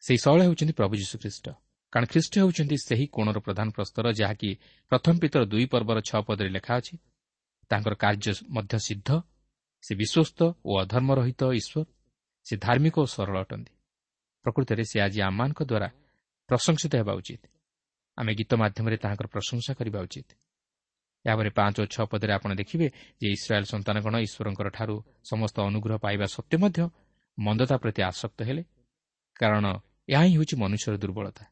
[0.00, 1.46] ସେହି ଶୈଳ ହେଉଛନ୍ତି ପ୍ରଭୁ ଯୀଶୁଖ୍ରୀଷ୍ଟ।
[1.92, 4.50] କାରଣ ଖ୍ରୀଷ୍ଟ ହେଉଛନ୍ତି ସେହି କୋଣର ପ୍ରଧାନ ପ୍ରସ୍ତର ଯାହାକି
[4.88, 6.94] ପ୍ରଥମ ପିତର ଦୁଇ ପର୍ବର ଛଅ ପଦରେ ଲେଖା ଅଛି।
[7.70, 9.10] ତାଙ୍କର କାର୍ଯ୍ୟ ମଧ୍ୟ ସିଦ୍ଧ।
[9.82, 11.84] ସେ ବିଶ୍ୱସ୍ତ ଓ ଅଧର୍ମ ରହିତ ଈଶ୍ୱର।
[12.46, 13.72] ସେ ଧାର୍ମିକ ଓ ସରଳ ଅଟନ୍ତି।
[14.44, 15.88] ପ୍ରକୃତରେ ସେ ଆଜି ଆମମାନଙ୍କ ଦ୍ୱାରା
[16.48, 17.42] ପ୍ରଶଂସିତ ହେବା ଉଚିତ।
[18.18, 20.28] ଆମେ ଗୀତ ମାଧ୍ୟମରେ ତାହାଙ୍କର ପ୍ରଶଂସା କରିବା ଉଚିତ।
[21.24, 22.86] ଏହାପରେ ପାଞ୍ଚ ଓ ଛଅ ପଦରେ ଆପଣ ଦେଖିବେ
[23.20, 26.80] ଯେ ଇସ୍ରାଏଲ୍ ସନ୍ତାନଗଣ ଈଶ୍ୱରଙ୍କର ଠାରୁ ସମସ୍ତ ଅନୁଗ୍ରହ ପାଇବା ସତ୍ତ୍ୱେ ମଧ୍ୟ
[27.38, 28.62] ମନ୍ଦତା ପ୍ରତି ଆସକ୍ତ ହେଲେ।
[29.34, 29.64] କାରଣ
[30.08, 31.44] ଏହା ହିଁ ହେଉଛି ମନୁଷ୍ୟର ଦୁର୍ବଳତା।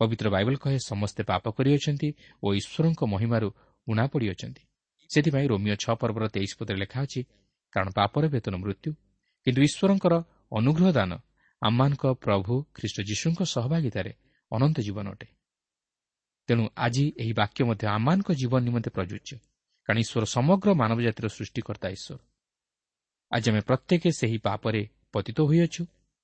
[0.00, 2.08] ପବିତ୍ର ବାଇବଲ କହେ ସମସ୍ତେ ପାପ କରିଅଛନ୍ତି
[2.42, 3.48] ଓ ଈଶ୍ୱରଙ୍କ ମହିମାରୁ
[3.88, 4.62] ଉଣା ପଡ଼ିଅଛନ୍ତି।
[5.10, 7.20] ସେଥିପାଇଁ ରୋମିଓ ଛଅ ପର୍ବର ତେଇଶ ପଦରେ ଲେଖା ଅଛି
[7.72, 8.90] କାରଣ ପାପର ବେତନ ମୃତ୍ୟୁ
[9.46, 10.14] କିନ୍ତୁ ଈଶ୍ୱରଙ୍କର
[10.58, 11.12] ଅନୁଗ୍ରହ ଦାନ
[11.62, 14.12] ଆମମାନଙ୍କ ପ୍ରଭୁ ଖ୍ରୀଷ୍ଟ ଯୀଶୁଙ୍କ ସହଭାଗିତାରେ
[14.52, 15.28] ଅନନ୍ତ ଜୀବନ ଅଟେ।
[16.48, 19.32] ତେଣୁ ଆଜି ଏହି ବାକ୍ୟ ମଧ୍ୟ ଆମମାନଙ୍କ ଜୀବନ ନିମନ୍ତେ ପ୍ରଯୁଜ୍ୟ
[19.88, 22.18] କାରଣ ଈଶ୍ୱର ସମଗ୍ର ମାନବ ଜାତିର ସୃଷ୍ଟିକର୍ତ୍ତା ଈଶ୍ୱର।
[23.32, 25.82] ଆଜି ଆମେ ପ୍ରତ୍ୟେକ ସେହି ପାପରେ ପତିତ ହୋଇଅଛୁ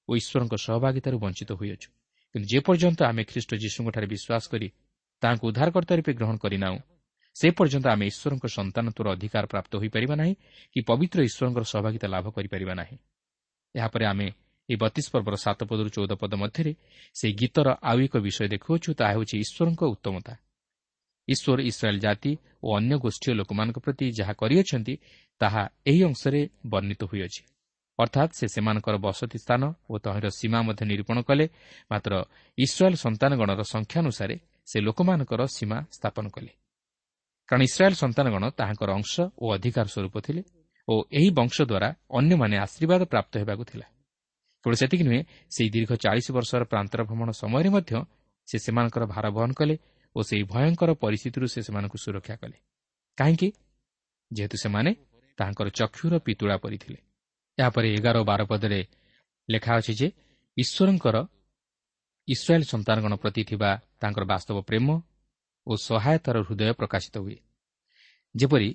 [0.08, 1.88] ଓ ଈଶ୍ୱରଙ୍କ ସହଭାଗିତାରୁ ବଞ୍ଚିତ ହୋଇଅଛୁ।
[2.34, 4.68] କିନ୍ତୁ ଯେପର୍ଯ୍ୟନ୍ତ ଆମେ ଖ୍ରୀଷ୍ଟ ଯୀଶୁଙ୍କଠାରେ ବିଶ୍ୱାସ କରି
[5.22, 6.78] ତାହାଙ୍କୁ ଉଦ୍ଧାରକର୍ତ୍ତା ରୂପେ ଗ୍ରହଣ କରିନାହୁଁ
[7.36, 10.34] ସେ ପର୍ଯ୍ୟନ୍ତ ଆମେ ଈଶ୍ୱରଙ୍କ ସନ୍ତାନତ୍ୱର ଅଧିକାର ପ୍ରାପ୍ତ ହୋଇପାରିବା ନାହିଁ
[10.72, 12.96] କି ପବିତ୍ର ଈଶ୍ୱରଙ୍କର ସହଭାଗିତା ଲାଭ କରିପାରିବା ନାହିଁ।
[13.74, 14.28] ଏହାପରେ ଆମେ
[14.68, 16.72] ଏହି ବତିଶ ପର୍ବର ସାତ ପଦରୁ ଚଉଦ ପଦ ମଧ୍ୟରେ
[17.14, 20.34] ସେହି ଗୀତର ଆଉ ଏକ ବିଷୟ ଦେଖୁଅଛୁ ତାହା ହେଉଛି ଈଶ୍ୱରଙ୍କ ଉତ୍ତମତା।
[21.28, 22.32] ଈଶ୍ୱର ଇସ୍ରାଏଲ୍ ଜାତି
[22.64, 24.94] ଓ ଅନ୍ୟ ଗୋଷ୍ଠୀୟ ଲୋକମାନଙ୍କ ପ୍ରତି ଯାହା କରିଅଛନ୍ତି
[25.40, 27.42] ତାହା ଏହି ଅଂଶରେ ବର୍ଣ୍ଣିତ ହୋଇଅଛି।
[27.98, 31.46] ଅର୍ଥାତ୍ ସେ ସେମାନଙ୍କର ବସତି ସ୍ଥାନ ଓ ତହିଁର ସୀମା ମଧ୍ୟ ନିରୂପଣ କଲେ
[31.90, 32.12] ମାତ୍ର
[32.58, 34.36] ଇସ୍ରାଏଲ୍ ସନ୍ତାନଗଣର ସଂଖ୍ୟାନୁସାରେ
[34.70, 36.52] ସେ ଲୋକମାନଙ୍କର ସୀମା ସ୍ଥାପନ କଲେ।
[37.48, 40.42] କାରଣ ଇସ୍ରାଏଲ୍ ସନ୍ତାନଗଣ ତାହାଙ୍କର ଅଂଶ ଓ ଅଧିକାର ସ୍ୱରୂପ ଥିଲେ
[40.88, 43.86] ଓ ଏହି ବଂଶ ଦ୍ୱାରା ଅନ୍ୟମାନେ ଆଶୀର୍ବାଦ ପ୍ରାପ୍ତ ହେବାକୁ ଥିଲା।
[44.64, 45.20] କେବଳ ସେତିକି ନୁହେଁ
[45.54, 47.92] ସେହି ଦୀର୍ଘ ଚାଳିଶ ବର୍ଷର ପ୍ରାନ୍ତର ଭ୍ରମଣ ସମୟରେ ମଧ୍ୟ
[48.48, 49.74] ସେ ସେମାନଙ୍କର ଭାର ବହନ କଲେ
[50.16, 52.56] ଓ ସେହି ଭୟଙ୍କର ପରିସ୍ଥିତିରୁ ସେ ସେମାନଙ୍କୁ ସୁରକ୍ଷା କଲେ।
[53.18, 53.48] କାହିଁକି?
[54.30, 54.90] ଯେହେତୁ ସେମାନେ
[55.38, 56.98] ତାହାଙ୍କର ଚକ୍ଷୁର ପିତୁଳା ପରିଥିଲେ
[57.58, 58.80] ଏହାପରେ ଏଗାର ଓ ବାର ପଦରେ
[59.48, 60.08] ଲେଖା ଅଛି ଯେ
[60.56, 61.16] ଈଶ୍ୱରଙ୍କର
[62.28, 63.70] ଇସ୍ରାଏଲ୍ ସନ୍ତାନଗଣ ପ୍ରତି ଥିବା
[64.00, 64.88] ତାଙ୍କର ବାସ୍ତବ ପ୍ରେମ
[65.66, 67.38] ଓ ସହାୟତାର ହୃଦୟ ପ୍ରକାଶିତ ହୁଏ।
[68.34, 68.68] ଯେପରି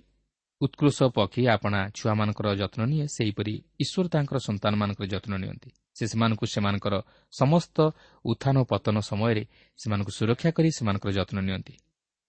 [0.61, 6.95] ଉତ୍କୃଷ ପକ୍ଷୀ ଆପଣା ଛୁଆମାନଙ୍କର ଯତ୍ନ ନିଏ ସେହିପରି ଈଶ୍ୱର ତାଙ୍କର ସନ୍ତାନମାନଙ୍କର ଯତ୍ନ ନିଅନ୍ତି। ସେ ସେମାନଙ୍କୁ ସେମାନଙ୍କର
[7.33, 7.77] ସମସ୍ତ
[8.25, 9.43] ଉତ୍ଥାନ ପତନ ସମୟରେ
[9.79, 11.73] ସେମାନଙ୍କୁ ସୁରକ୍ଷା କରି ସେମାନଙ୍କର ଯତ୍ନ ନିଅନ୍ତି।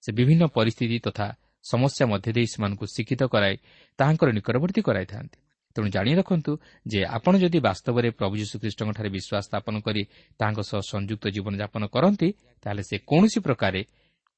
[0.03, 1.27] ସେ ବିଭିନ୍ନ ପରିସ୍ଥିତି ତଥା
[1.65, 3.57] ସମସ୍ୟା ମଧ୍ୟ ଦେଇ ସେମାନଙ୍କୁ ଶିକ୍ଷିତ କରାଇ
[3.99, 5.39] ତାହାଙ୍କର ନିକଟବର୍ତ୍ତୀ କରାଇଥାନ୍ତି।
[5.77, 6.53] ତେଣୁ ଜାଣି ରଖନ୍ତୁ
[6.87, 10.03] ଯେ ଆପଣ ଯଦି ବାସ୍ତବରେ ପ୍ରଭୁ ଯୀଶୁଖ୍ରୀଷ୍ଟଙ୍କଠାରେ ବିଶ୍ୱାସ ସ୍ଥାପନ କରି
[10.41, 12.29] ତାହାଙ୍କ ସହ ସଂଯୁକ୍ତ ଜୀବନଯାପନ କରନ୍ତି
[12.63, 13.81] ତାହେଲେ ସେ କୌଣସି ପ୍ରକାରେ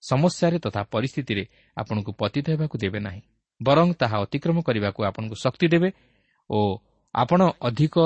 [0.02, 1.44] ସମସ୍ୟାରେ ତଥା ପରିସ୍ଥିତିରେ
[1.76, 3.22] ଆପଣଙ୍କୁ ପତିତ ହେବାକୁ ଦେବେ ନାହିଁ।
[3.62, 5.88] ବରଂ ତାହା ଅତିକ୍ରମ କରିବାକୁ ଆପଣଙ୍କୁ ଶକ୍ତି ଦେବେ
[6.50, 6.58] ଓ
[7.14, 7.96] ଆପଣ ଅଧିକ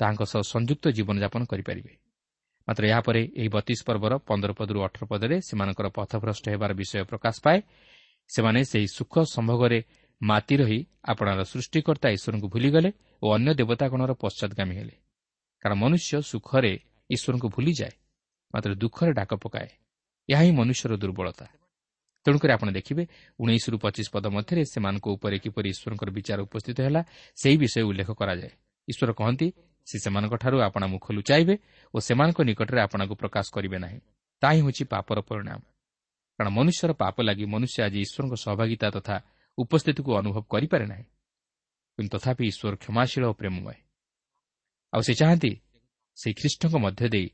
[0.00, 1.92] ତାହାଙ୍କ ସହ ସଂଯୁକ୍ତ ଜୀବନଯାପନ କରିପାରିବେ।
[2.68, 7.58] ମାତ୍ର ଏହାପରେ ଏହି ବତିଶ ପର୍ବର ପନ୍ଦର ପଦରୁ ଅଠର ପଦରେ ସେମାନଙ୍କର ପଥଭ୍ରଷ୍ଟ ହେବାର ବିଷୟ ପ୍ରକାଶ ପାଏ।
[8.30, 9.78] ସେମାନେ ସେହି ସୁଖ ସମ୍ଭୋଗରେ
[10.22, 12.90] ମାତି ରହି ଆପଣାର ସୃଷ୍ଟିକର୍ତ୍ତା ଈଶ୍ୱରଙ୍କୁ ଭୁଲିଗଲେ
[13.22, 14.94] ଓ ଅନ୍ୟ ଦେବତାଗଣର ପଶ୍ଚାଦଗାମୀ ହେଲେ।
[15.62, 16.72] କାରଣ ମନୁଷ୍ୟ ସୁଖରେ
[17.10, 17.94] ଈଶ୍ୱରଙ୍କୁ ଭୁଲିଯାଏ
[18.54, 19.68] ମାତ୍ର ଦୁଃଖରେ ଡାକ ପକାଏ।
[20.28, 21.46] ଏହା ହିଁ ମନୁଷ୍ୟର ଦୁର୍ବଳତା।
[22.26, 23.04] ତେଣୁକରି ଆପଣ ଦେଖିବେ
[23.40, 27.02] ଉଣେଇଶରୁ ପଚିଶ ପଦ ମଧ୍ୟରେ ସେମାନଙ୍କ ଉପରେ କିପରି ଈଶ୍ୱରଙ୍କର ବିଚାର ଉପସ୍ଥିତ ହେଲା
[27.36, 28.52] ସେହି ବିଷୟ ଉଲ୍ଲେଖ କରାଯାଏ।
[28.88, 29.48] ଈଶ୍ୱର କହନ୍ତି
[29.86, 31.54] ସେ ସେମାନଙ୍କଠାରୁ ଆପଣା ମୁଖ ଲୁଚାଇବେ
[31.94, 33.98] ଓ ସେମାନଙ୍କ ନିକଟରେ ଆପଣାକୁ ପ୍ରକାଶ କରିବେ ନାହିଁ।
[34.42, 35.60] ତାହା ହିଁ ହେଉଛି ପାପର ପରିଣାମ।
[36.38, 39.16] କାରଣ ମନୁଷ୍ୟର ପାପ ଲାଗି ମନୁଷ୍ୟ ଆଜି ଈଶ୍ୱରଙ୍କ ସହଭାଗିତା ତଥା
[39.58, 41.04] ଉପସ୍ଥିତିକୁ ଅନୁଭବ କରିପାରେ ନାହିଁ।
[41.98, 43.76] କିନ୍ତୁ ତଥାପି ଈଶ୍ୱର କ୍ଷମାଶୀଳ ଓ ପ୍ରେମମୟ।
[44.92, 45.52] ଆଉ ସେ ଚାହାନ୍ତି
[46.18, 47.28] ସେହି ଖ୍ରୀଷ୍ଟଙ୍କ ମଧ୍ୟ ଦେଇ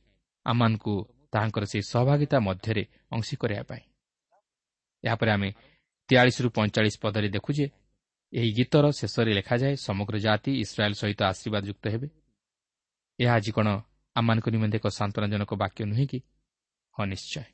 [0.46, 0.94] ଆମମାନଙ୍କୁ
[1.32, 3.82] ତାହାଙ୍କର ସେହି ସହଭାଗିତା ମଧ୍ୟରେ ଅଂଶୀ କରିବା ପାଇଁ।
[5.04, 5.50] ଏହାପରେ ଆମେ
[6.08, 7.66] ତେୟାଳିଶରୁ ପଇଁଚାଳିଶ ପଦରେ ଦେଖୁ ଯେ
[8.32, 12.08] ଏହି ଗୀତର ଶେଷରେ ଲେଖାଯାଏ ସମଗ୍ର ଜାତି ଇସ୍ରାଏଲ୍ ସହିତ ଆଶୀର୍ବାଦ ଯୁକ୍ତ ହେବେ।
[13.18, 13.68] ଏହା ଆଜି କ'ଣ
[14.16, 16.18] ଆମମାନଙ୍କ ନିମନ୍ତେ ଏକ ସାନ୍ତ୍ୱନାଜନକ ବାକ୍ୟ ନୁହେଁ କି?
[16.94, 17.44] ହଁ ନିଶ୍ଚୟ।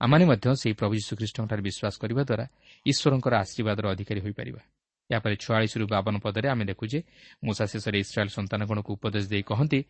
[0.00, 2.46] ଆମମାନେ ମଧ୍ୟ ସେହି ପ୍ରଭୁ ଯୀଶୁଖ୍ରୀଷ୍ଟଙ୍କଠାରେ ବିଶ୍ୱାସ କରିବା ଦ୍ୱାରା
[2.86, 4.62] ଈଶ୍ୱରଙ୍କର ଆଶୀର୍ବାଦର ଅଧିକାରୀ ହୋଇପାରିବା।
[5.10, 7.00] ଏହାପରେ ଛୟାଳିଶରୁ ବାବନ ପଦରେ ଆମେ ଦେଖୁ ଯେ
[7.44, 9.80] ମୂଷା ଶେଷରେ ଇସ୍ରାଏଲ୍ ସନ୍ତାନଗଣକୁ ଉପଦେଶ ଦେଇ କହନ୍ତି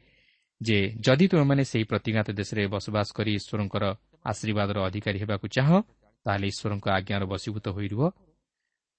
[0.61, 3.85] ଯେ ଯଦି ତୁମେମାନେ ସେହି ପ୍ରତିଜ୍ଞାତ ଦେଶରେ ବସବାସ କରି ଈଶ୍ୱରଙ୍କର
[4.25, 5.79] ଆଶୀର୍ବାଦର ଅଧିକାରୀ ହେବାକୁ ଚାହଁ
[6.27, 8.03] ତାହେଲେ ଈଶ୍ୱରଙ୍କ ଆଜ୍ଞାର ବଶୀଭୂତ ହୋଇ ରୁହ।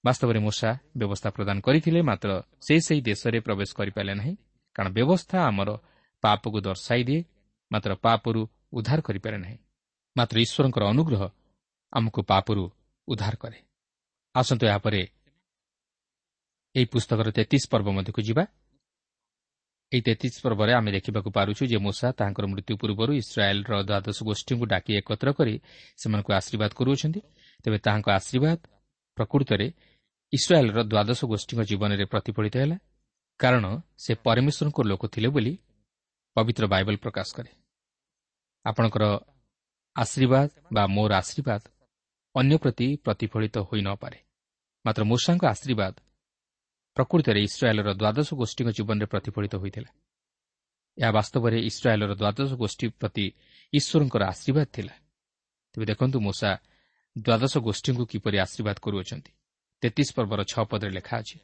[0.04, 2.30] ବାସ୍ତବରେ ମୂଷା ବ୍ୟବସ୍ଥା ପ୍ରଦାନ କରିଥିଲେ ମାତ୍ର
[2.66, 4.34] ସେ ସେହି ଦେଶରେ ପ୍ରବେଶ କରିପାରିଲେ ନାହିଁ
[4.76, 5.70] କାରଣ ବ୍ୟବସ୍ଥା ଆମର
[6.22, 7.20] ପାପକୁ ଦର୍ଶାଇ ଦିଏ
[7.70, 8.40] ମାତ୍ର ପାପରୁ
[8.72, 9.58] ଉଦ୍ଧାର କରିପାରେ ନାହିଁ।
[10.16, 11.22] ମାତ୍ର ଈଶ୍ୱରଙ୍କର ଅନୁଗ୍ରହ
[11.92, 12.64] ଆମକୁ ପାପରୁ
[13.08, 13.58] ଉଦ୍ଧାର କରେ।
[14.34, 15.00] ଆସନ୍ତୁ ଏହାପରେ
[16.74, 18.44] ଏହି ପୁସ୍ତକର ତେତିଶ ପର୍ବ ମଧ୍ୟକୁ ଯିବା।
[19.92, 24.90] ଏହି ତେତିଶ ପର୍ବରେ ଆମେ ଦେଖିବାକୁ ପାରୁଛୁ ଯେ ମୂଷା ତାହାଙ୍କର ମୃତ୍ୟୁ ପୂର୍ବରୁ ଇସ୍ରାଏଲ୍ର ଦ୍ୱାଦଶ ଗୋଷ୍ଠୀଙ୍କୁ ଡାକି
[25.00, 25.54] ଏକତ୍ର କରି
[26.00, 27.20] ସେମାନଙ୍କୁ ଆଶୀର୍ବାଦ କରୁଅଛନ୍ତି।
[27.64, 28.58] ତେବେ ତାହାଙ୍କ ଆଶୀର୍ବାଦ
[29.18, 29.66] ପ୍ରକୃତରେ
[30.32, 32.76] ଇସ୍ରାଏଲ୍ର ଦ୍ୱାଦଶ ଗୋଷ୍ଠୀଙ୍କ ଜୀବନରେ ପ୍ରତିଫଳିତ ହେଲା।
[33.40, 33.64] କାରଣ
[34.02, 35.52] ସେ ପରମେଶ୍ୱରଙ୍କ ଲୋକ ଥିଲେ ବୋଲି
[36.36, 37.50] ପବିତ୍ର ବାଇବଲ ପ୍ରକାଶ କରେ।
[38.64, 39.04] ଆପଣଙ୍କର
[39.96, 41.62] ଆଶୀର୍ବାଦ ବା ମୋର ଆଶୀର୍ବାଦ
[42.34, 44.18] ଅନ୍ୟ ପ୍ରତି ପ୍ରତିଫଳିତ ହୋଇନପାରେ
[44.84, 45.94] ମାତ୍ର ମୂଷାଙ୍କ ଆଶୀର୍ବାଦ
[46.96, 49.90] ପ୍ରକୃତରେ ଇସ୍ରାଏଲ୍ର ଦ୍ୱାଦଶ ଗୋଷ୍ଠୀଙ୍କ ଜୀବନରେ ପ୍ରତିଫଳିତ ହୋଇଥିଲା।
[50.98, 53.26] ଏହା ବାସ୍ତବରେ ଇସ୍ରାଏଲ୍ର ଦ୍ୱାଦଶ ଗୋଷ୍ଠୀ ପ୍ରତି
[53.72, 54.94] ଈଶ୍ୱରଙ୍କର ଆଶୀର୍ବାଦ ଥିଲା।
[55.74, 56.50] ତେବେ ଦେଖନ୍ତୁ ମୂଷା
[57.16, 59.32] ଦ୍ୱାଦଶ ଗୋଷ୍ଠୀଙ୍କୁ କିପରି ଆଶୀର୍ବାଦ କରୁଅଛନ୍ତି।
[59.82, 61.38] ତେତିଶ ପର୍ବର ଛଅ ପଦରେ ଲେଖା ଅଛି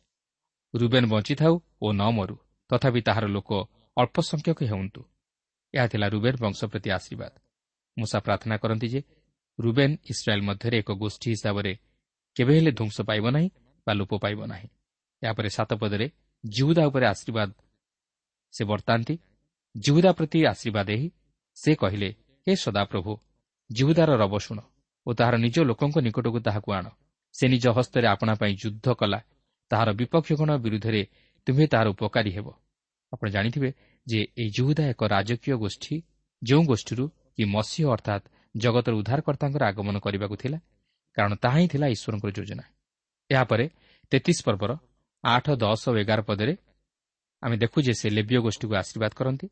[0.74, 2.36] ରୁବେନ୍ ବଞ୍ଚିଥାଉ ଓ ନ ମରୁ
[2.70, 3.50] ତଥାପି ତାହାର ଲୋକ
[3.96, 5.02] ଅଳ୍ପ ସଂଖ୍ୟକ ହେଉନ୍ତୁ।
[5.74, 7.32] ଏହା ଥିଲା ରୁବେନ୍ ବଂଶ ପ୍ରତି ଆଶୀର୍ବାଦ।
[7.96, 9.00] ମୂଷା ପ୍ରାର୍ଥନା କରନ୍ତି ଯେ
[9.58, 11.72] ରୁବେନ୍ ଇସ୍ରାଏଲ୍ ମଧ୍ୟରେ ଏକ ଗୋଷ୍ଠୀ ହିସାବରେ
[12.36, 13.48] କେବେ ହେଲେ ଧ୍ୱଂସ ପାଇବ ନାହିଁ
[13.86, 14.68] ବା ଲୋପ ପାଇବ ନାହିଁ।
[15.22, 16.06] ଏହାପରେ ସାତ ପଦରେ
[16.44, 17.50] ଜିହୁଦା ଉପରେ ଆଶୀର୍ବାଦ
[18.54, 19.14] ସେ ବର୍ତ୍ତାନ୍ତି।
[19.74, 21.08] ଜିହୁଦା ପ୍ରତି ଆଶୀର୍ବାଦ ଏହି
[21.56, 22.08] ସେ କହିଲେ
[22.46, 23.12] ହେ ସଦାପ୍ରଭୁ
[23.70, 24.58] ଜିହୁଦାର ରବ ଶୁଣ
[25.06, 26.86] ଓ ତାହାର ନିଜ ଲୋକଙ୍କ ନିକଟକୁ ତାହାକୁ ଆଣ।
[27.34, 29.18] ସେ ନିଜ ହସ୍ତରେ ଆପଣା ପାଇଁ ଯୁଦ୍ଧ କଲା।
[29.70, 31.02] ତାହାର ବିପକ୍ଷ ଗଣ ବିରୁଦ୍ଧରେ
[31.46, 32.46] ତୁମ୍ଭେ ତାହାର ଉପକାରୀ ହେବ।
[33.12, 33.70] ଆପଣ ଜାଣିଥିବେ
[34.06, 35.94] ଯେ ଏହି ଯୁହୁଦା ଏକ ରାଜକୀୟ ଗୋଷ୍ଠୀ।
[36.42, 37.04] ଯେଉଁ ଗୋଷ୍ଠୀରୁ
[37.34, 40.58] କି ମସିହ ଅର୍ଥାତ୍ ଜଗତର ଉଦ୍ଧାରକର୍ତ୍ତାଙ୍କର ଆଗମନ କରିବାକୁ ଥିଲା
[41.16, 42.64] କାରଣ ତାହା ହିଁ ଥିଲା ଈଶ୍ୱରଙ୍କର ଯୋଜନା।
[43.30, 43.64] ଏହାପରେ
[44.12, 44.72] ତେତିଶ ପର୍ବର
[45.24, 46.54] ଆଠ ଦଶ ଓ ଏଗାର ପଦରେ
[47.42, 49.46] ଆମେ ଦେଖୁ ଯେ ସେ ଲେବିୟ ଗୋଷ୍ଠୀକୁ ଆଶୀର୍ବାଦ କରନ୍ତି।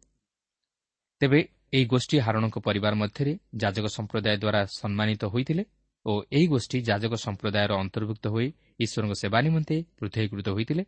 [1.21, 1.41] ତେବେ
[1.75, 5.65] ଏହି ଗୋଷ୍ଠୀ ହାରଣଙ୍କ ପରିବାର ମଧ୍ୟରେ ଯାଜକ ସମ୍ପ୍ରଦାୟ ଦ୍ୱାରା ସମ୍ମାନିତ ହୋଇଥିଲେ
[6.07, 8.49] ଓ ଏହି ଗୋଷ୍ଠୀ ଯାଜକ ସମ୍ପ୍ରଦାୟର ଅନ୍ତର୍ଭୁକ୍ତ ହୋଇ
[8.85, 10.85] ଈଶ୍ୱରଙ୍କ ସେବା ନିମନ୍ତେ ପୃଥକୀକୃତ ହୋଇଥିଲେ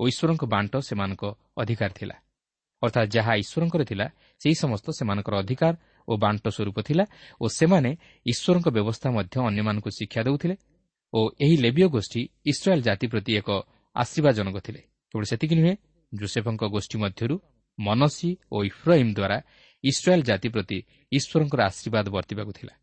[0.00, 1.22] ଓ ଈଶ୍ୱରଙ୍କ ବାଣ୍ଟ ସେମାନଙ୍କ
[1.62, 2.16] ଅଧିକାର ଥିଲା।
[2.82, 4.06] ଅର୍ଥାତ୍ ଯାହା ଈଶ୍ୱରଙ୍କର ଥିଲା
[4.40, 5.74] ସେହି ସମସ୍ତ ସେମାନଙ୍କର ଅଧିକାର
[6.08, 7.04] ଓ ବାଣ୍ଟ ସ୍ୱରୂପ ଥିଲା
[7.40, 7.90] ଓ ସେମାନେ
[8.26, 10.54] ଈଶ୍ୱରଙ୍କ ବ୍ୟବସ୍ଥା ମଧ୍ୟ ଅନ୍ୟମାନଙ୍କୁ ଶିକ୍ଷା ଦେଉଥିଲେ
[11.12, 12.20] ଓ ଏହି ଲେବିୟ ଗୋଷ୍ଠୀ
[12.50, 13.48] ଇସ୍ରାଏଲ୍ ଜାତି ପ୍ରତି ଏକ
[14.02, 14.80] ଆଶୀର୍ବାଦଜନକ ଥିଲେ।
[15.10, 15.74] କେବଳ ସେତିକି ନୁହେଁ
[16.12, 17.36] ଜୋସେଫଙ୍କ ଗୋଷ୍ଠୀ ମଧ୍ୟରୁ
[17.78, 19.38] ମନସି ଓ ଇଫ୍ରାଇମ୍ ଦ୍ୱାରା
[19.84, 20.78] ଇସ୍ରାଏଲ୍ ଜାତି ପ୍ରତି
[21.12, 22.74] ଈଶ୍ୱରଙ୍କର ଆଶୀର୍ବାଦ ବର୍ତ୍ତିବାକୁ ଥିଲା।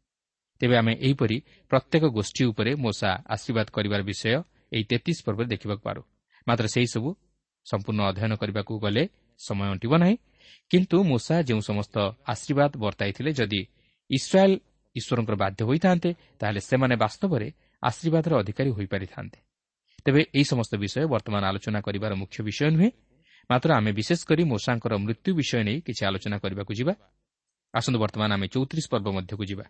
[0.61, 1.37] ତେବେ ଆମେ ଏହିପରି
[1.71, 4.25] ପ୍ରତ୍ୟେକ ଗୋଷ୍ଠୀ ଉପରେ ମୋସା ଆଶୀର୍ବାଦ କରିବାର ବିଷୟ
[4.73, 6.01] ଏହି ତେତିଶ ପର୍ବରେ ଦେଖିବାକୁ ପାରୁ।
[6.47, 7.09] ମାତ୍ର ସେହିସବୁ
[7.65, 9.03] ସମ୍ପୂର୍ଣ୍ଣ ଅଧ୍ୟୟନ କରିବାକୁ ଗଲେ
[9.39, 10.15] ସମୟ ଅଣ୍ଟିବ ନାହିଁ।
[10.71, 11.95] କିନ୍ତୁ ମୂଷା ଯେଉଁ ସମସ୍ତ
[12.33, 13.61] ଆଶୀର୍ବାଦ ବର୍ତ୍ତାଇଥିଲେ ଯଦି
[14.09, 14.55] ଇସ୍ରାଏଲ୍
[14.95, 17.47] ଈଶ୍ୱରଙ୍କର ବାଧ୍ୟ ହୋଇଥାନ୍ତେ ତାହେଲେ ସେମାନେ ବାସ୍ତବରେ
[17.83, 19.39] ଆଶୀର୍ବାଦର ଅଧିକାରୀ ହୋଇପାରିଥାନ୍ତେ।
[20.05, 22.89] ତେବେ ଏହି ସମସ୍ତ ବିଷୟ ବର୍ତ୍ତମାନ ଆଲୋଚନା କରିବାର ମୁଖ୍ୟ ବିଷୟ ନୁହେଁ।
[23.49, 26.93] ମାତ୍ର ଆମେ ବିଶେଷ କରି ମୂଷାଙ୍କର ମୃତ୍ୟୁ ବିଷୟ ନେଇ କିଛି ଆଲୋଚନା କରିବାକୁ ଯିବା।
[27.73, 29.65] ଆସନ୍ତୁ ବର୍ତ୍ତମାନ ଆମେ ଚୌତିରିଶ ପର୍ବ ମଧ୍ୟକୁ ଯିବା।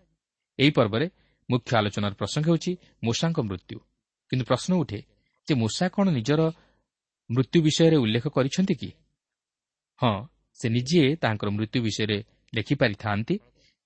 [0.59, 1.05] ଏହି ପର୍ବରେ
[1.49, 2.71] ମୁଖ୍ୟ ଆଲୋଚନାର ପ୍ରସଙ୍ଗ ହେଉଛି
[3.03, 3.77] ମୂଷାଙ୍କ ମୃତ୍ୟୁ।
[4.31, 4.99] କିନ୍ତୁ ପ୍ରଶ୍ନ ଉଠେ
[5.47, 6.41] ଯେ ମୂଷା କ'ଣ ନିଜର
[7.29, 8.89] ମୃତ୍ୟୁ ବିଷୟରେ ଉଲ୍ଲେଖ କରିଛନ୍ତି କି?
[10.01, 10.15] ହଁ
[10.59, 12.17] ସେ ନିଜେ ତାହାଙ୍କର ମୃତ୍ୟୁ ବିଷୟରେ
[12.53, 13.35] ଲେଖିପାରିଥାନ୍ତି।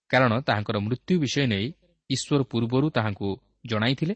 [0.09, 1.67] କାରଣ ତାହାଙ୍କର ମୃତ୍ୟୁ ବିଷୟ ନେଇ
[2.09, 3.27] ଈଶ୍ୱର ପୂର୍ବରୁ ତାହାଙ୍କୁ
[3.65, 4.15] ଜଣାଇଥିଲେ।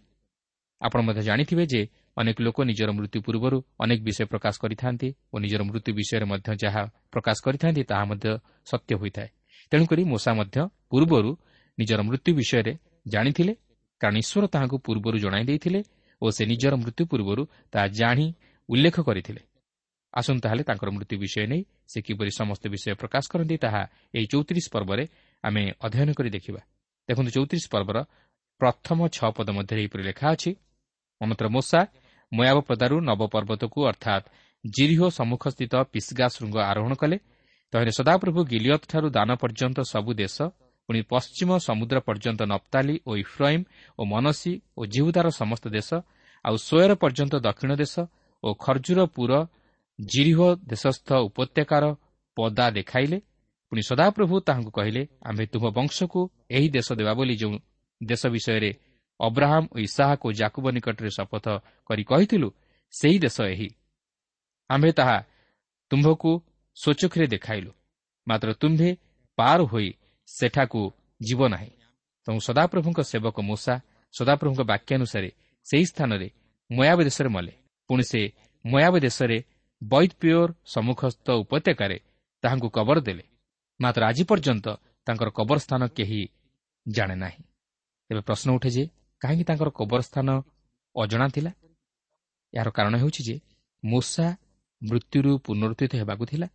[0.81, 1.81] ଆପଣ ମଧ୍ୟ ଜାଣିଥିବେ ଯେ
[2.17, 6.83] ଅନେକ ଲୋକ ନିଜର ମୃତ୍ୟୁ ପୂର୍ବରୁ ଅନେକ ବିଷୟ ପ୍ରକାଶ କରିଥାନ୍ତି ଓ ନିଜର ମୃତ୍ୟୁ ବିଷୟରେ ମଧ୍ୟ ଯାହା
[7.13, 8.27] ପ୍ରକାଶ କରିଥାନ୍ତି ତାହା ମଧ୍ୟ
[8.69, 9.29] ସତ୍ୟ ହୋଇଥାଏ।
[9.71, 10.57] ତେଣୁକରି ମୂଷା ମଧ୍ୟ
[10.91, 11.31] ପୂର୍ବରୁ
[11.77, 12.73] ନିଜର ମୃତ୍ୟୁ ବିଷୟରେ
[13.13, 13.53] ଜାଣିଥିଲେ
[14.01, 15.79] କାରଣ ଈଶ୍ୱର ତାହାଙ୍କୁ ପୂର୍ବରୁ ଜଣାଇ ଦେଇଥିଲେ
[16.21, 17.43] ଓ ସେ ନିଜର ମୃତ୍ୟୁ ପୂର୍ବରୁ
[17.73, 18.25] ତାହା ଜାଣି
[18.69, 19.41] ଉଲ୍ଲେଖ କରିଥିଲେ।
[20.13, 23.81] ଆସନ୍ତୁ ତାହେଲେ ତାଙ୍କର ମୃତ୍ୟୁ ବିଷୟ ନେଇ ସେ କିପରି ସମସ୍ତ ବିଷୟ ପ୍ରକାଶ କରନ୍ତି ତାହା
[24.17, 25.03] ଏହି ଚୌତିରିଶ ପର୍ବରେ
[25.43, 26.61] ଆମେ ଅଧ୍ୟୟନ କରି ଦେଖିବା।
[27.09, 27.97] ଦେଖନ୍ତୁ ଚୌତିରିଶ ପର୍ବର
[28.61, 30.51] ପ୍ରଥମ ଛଅ ପଦ ମଧ୍ୟରେ ଏହିପରି ଲେଖା ଅଛି
[31.21, 31.79] ଅନନ୍ତର ମୂଷା
[32.31, 34.25] ମୟାବ ପଦାରୁ ନବପର୍ବତକୁ ଅର୍ଥାତ୍
[34.63, 37.17] ଜିରିହୋ ସମ୍ମୁଖସ୍ଥିତ ପିସ୍ଗା ଶୃଙ୍ଗ ଆରୋହଣ କଲେ।
[37.73, 40.37] ତହିଁରେ ସଦାପ୍ରଭୁ ଗିଲିୟତ୍ଠାରୁ ଦାନ ପର୍ଯ୍ୟନ୍ତ ସବୁ ଦେଶ
[40.89, 43.63] ପୁଣି ପଶ୍ଚିମ ସମୁଦ୍ର ପର୍ଯ୍ୟନ୍ତ ନପ୍ତାଲି ଓ ଇଫ୍ରାଇମ୍
[43.99, 45.89] ଓ ମନସି ଓ ଜିହୁଦାର ସମସ୍ତ ଦେଶ
[46.45, 47.95] ଆଉ ସୋୟର ପର୍ଯ୍ୟନ୍ତ ଦକ୍ଷିଣ ଦେଶ
[48.43, 49.31] ଓ ଖର୍ଜୁର ପୁର
[49.99, 51.83] ଜିରିହୋ ଦେଶସ୍ଥ ଉପତ୍ୟକାର
[52.37, 53.17] ପଦା ଦେଖାଇଲେ।
[53.71, 56.19] ପୁଣି ସଦାପ୍ରଭୁ ତାହାଙ୍କୁ କହିଲେ ଆମ୍ଭେ ତୁମ ବଂଶକୁ
[56.55, 57.55] ଏହି ଦେଶ ଦେବା ବୋଲି ଯେଉଁ
[58.01, 58.71] ଦେଶ ବିଷୟରେ
[59.27, 61.45] ଅବ୍ରାହମ୍ ଓ ଇସାହାକ ଜାକୁବ ନିକଟରେ ଶପଥ
[61.87, 62.49] କରି କହିଥିଲୁ
[62.93, 63.69] ସେହି ଦେଶ ଏହି।
[64.69, 65.17] ଆମ୍ଭେ ତାହା
[65.91, 66.31] ତୁମ୍ଭକୁ
[66.77, 67.71] ସ୍ୱଚକ୍ଷୁରେ ଦେଖାଇଲୁ।
[68.27, 68.89] ମାତ୍ର ତୁମ୍ଭେ
[69.37, 69.89] ପାର ହୋଇ
[70.27, 70.81] ସେଠାକୁ
[71.21, 71.71] ଯିବ ନାହିଁ।
[72.27, 73.75] ତେଣୁ ସଦାପ୍ରଭୁଙ୍କ ସେବକ ମୂଷା
[74.13, 75.29] ସଦାପ୍ରଭୁଙ୍କ ବାକ୍ୟାନୁସାରେ
[75.65, 76.27] ସେହି ସ୍ଥାନରେ
[76.69, 77.53] ମୟାବ ଦେଶରେ ମଲେ।
[77.89, 78.21] ପୁଣି ସେ
[78.65, 79.37] ମୟାବ ଦେଶରେ
[79.81, 81.97] ବୈଦପିଓର ସମ୍ମୁଖସ୍ଥ ଉପତ୍ୟକାରେ
[82.43, 83.25] ତାହାଙ୍କୁ କବର ଦେଲେ।
[83.79, 84.67] ମାତ୍ର ଆଜି ପର୍ଯ୍ୟନ୍ତ
[85.07, 86.21] ତାଙ୍କର କବର ସ୍ଥାନ କେହି
[86.85, 87.43] ଜାଣେ ନାହିଁ।
[88.09, 88.83] ତେବେ ପ୍ରଶ୍ନ ଉଠେ ଯେ
[89.21, 90.27] କାହିଁକି ତାଙ୍କର କବର ସ୍ଥାନ
[90.95, 91.51] ଅଜଣା ଥିଲା?
[92.53, 93.35] ଏହାର କାରଣ ହେଉଛି ଯେ
[93.83, 94.27] ମୂଷା
[94.81, 96.47] ମୃତ୍ୟୁରୁ ପୁନରୁତ୍ଥିତ ହେବାକୁ ଥିଲା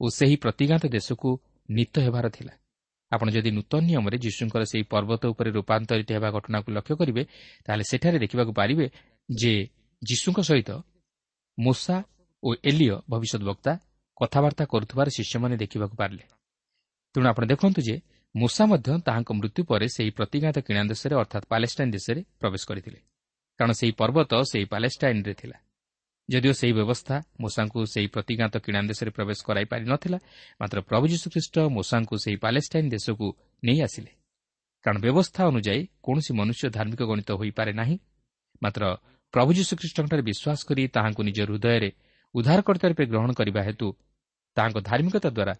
[0.00, 1.28] ଓ ସେହି ପ୍ରତିଘାତ ଦେଶକୁ
[1.68, 2.52] ନିତ ହେବାର ଥିଲା।
[3.12, 7.22] ଆପଣ ଯଦି ନୂତନ ନିୟମରେ ଯୀଶୁଙ୍କର ସେହି ପର୍ବତ ଉପରେ ରୂପାନ୍ତରିତ ହେବା ଘଟଣାକୁ ଲକ୍ଷ୍ୟ କରିବେ
[7.64, 8.86] ତାହେଲେ ସେଠାରେ ଦେଖିବାକୁ ପାରିବେ
[9.28, 9.52] ଯେ
[10.02, 10.70] ଯୀଶୁଙ୍କ ସହିତ
[11.58, 11.96] ମୂଷା
[12.42, 13.72] ଓ ଏଲିଓ ଭବିଷ୍ୟତ ବକ୍ତା
[14.20, 16.24] କଥାବାର୍ତ୍ତା କରୁଥିବାର ଶିଷ୍ୟମାନେ ଦେଖିବାକୁ ପାରିଲେ।
[17.14, 17.96] ତେଣୁ ଆପଣ ଦେଖନ୍ତୁ ଯେ
[18.36, 23.00] ମୂଷା ମଧ୍ୟ ତାହାଙ୍କ ମୃତ୍ୟୁ ପରେ ସେହି ପ୍ରତିଘାତ କିଣା ଦେଶରେ ଅର୍ଥାତ୍ ପାଲେଷ୍ଟାଇନ୍ ଦେଶରେ ପ୍ରବେଶ କରିଥିଲେ।
[23.58, 25.56] କାରଣ ସେହି ପର୍ବତ ସେହି ପାଲେଷ୍ଟାଇନ୍ରେ ଥିଲା।
[26.28, 30.18] ଯଦିଓ ସେହି ବ୍ୟବସ୍ଥା ମୂଷାଙ୍କୁ ସେହି ପ୍ରତିଘାତ କିଣା ଦେଶରେ ପ୍ରବେଶ କରାଇ ପାରିନଥିଲା
[30.60, 33.26] ମାତ୍ର ପ୍ରଭୁ ଯୀଶୁଖ୍ରୀଷ୍ଟ ମୂଷାଙ୍କୁ ସେହି ପାଲେଷ୍ଟାଇନ୍ ଦେଶକୁ
[33.64, 34.12] ନେଇ ଆସିଲେ।
[34.84, 37.96] କାରଣ ବ୍ୟବସ୍ଥା ଅନୁଯାୟୀ କୌଣସି ମନୁଷ୍ୟ ଧାର୍ମିକ ଗଣିତ ହୋଇପାରେ ନାହିଁ।
[38.62, 38.82] ମାତ୍ର
[39.34, 41.90] ପ୍ରଭୁ ଯୀଶୁଖ୍ରୀଷ୍ଟଙ୍କଠାରେ ବିଶ୍ୱାସ କରି ତାହାଙ୍କୁ ନିଜ ହୃଦୟରେ
[42.34, 43.86] ଉଦ୍ଧାରକର୍ତ୍ତା ରୂପେ ଗ୍ରହଣ କରିବା ହେତୁ
[44.56, 45.54] ତାହାଙ୍କ ଧାର୍ମିକତା ଦ୍ୱାରା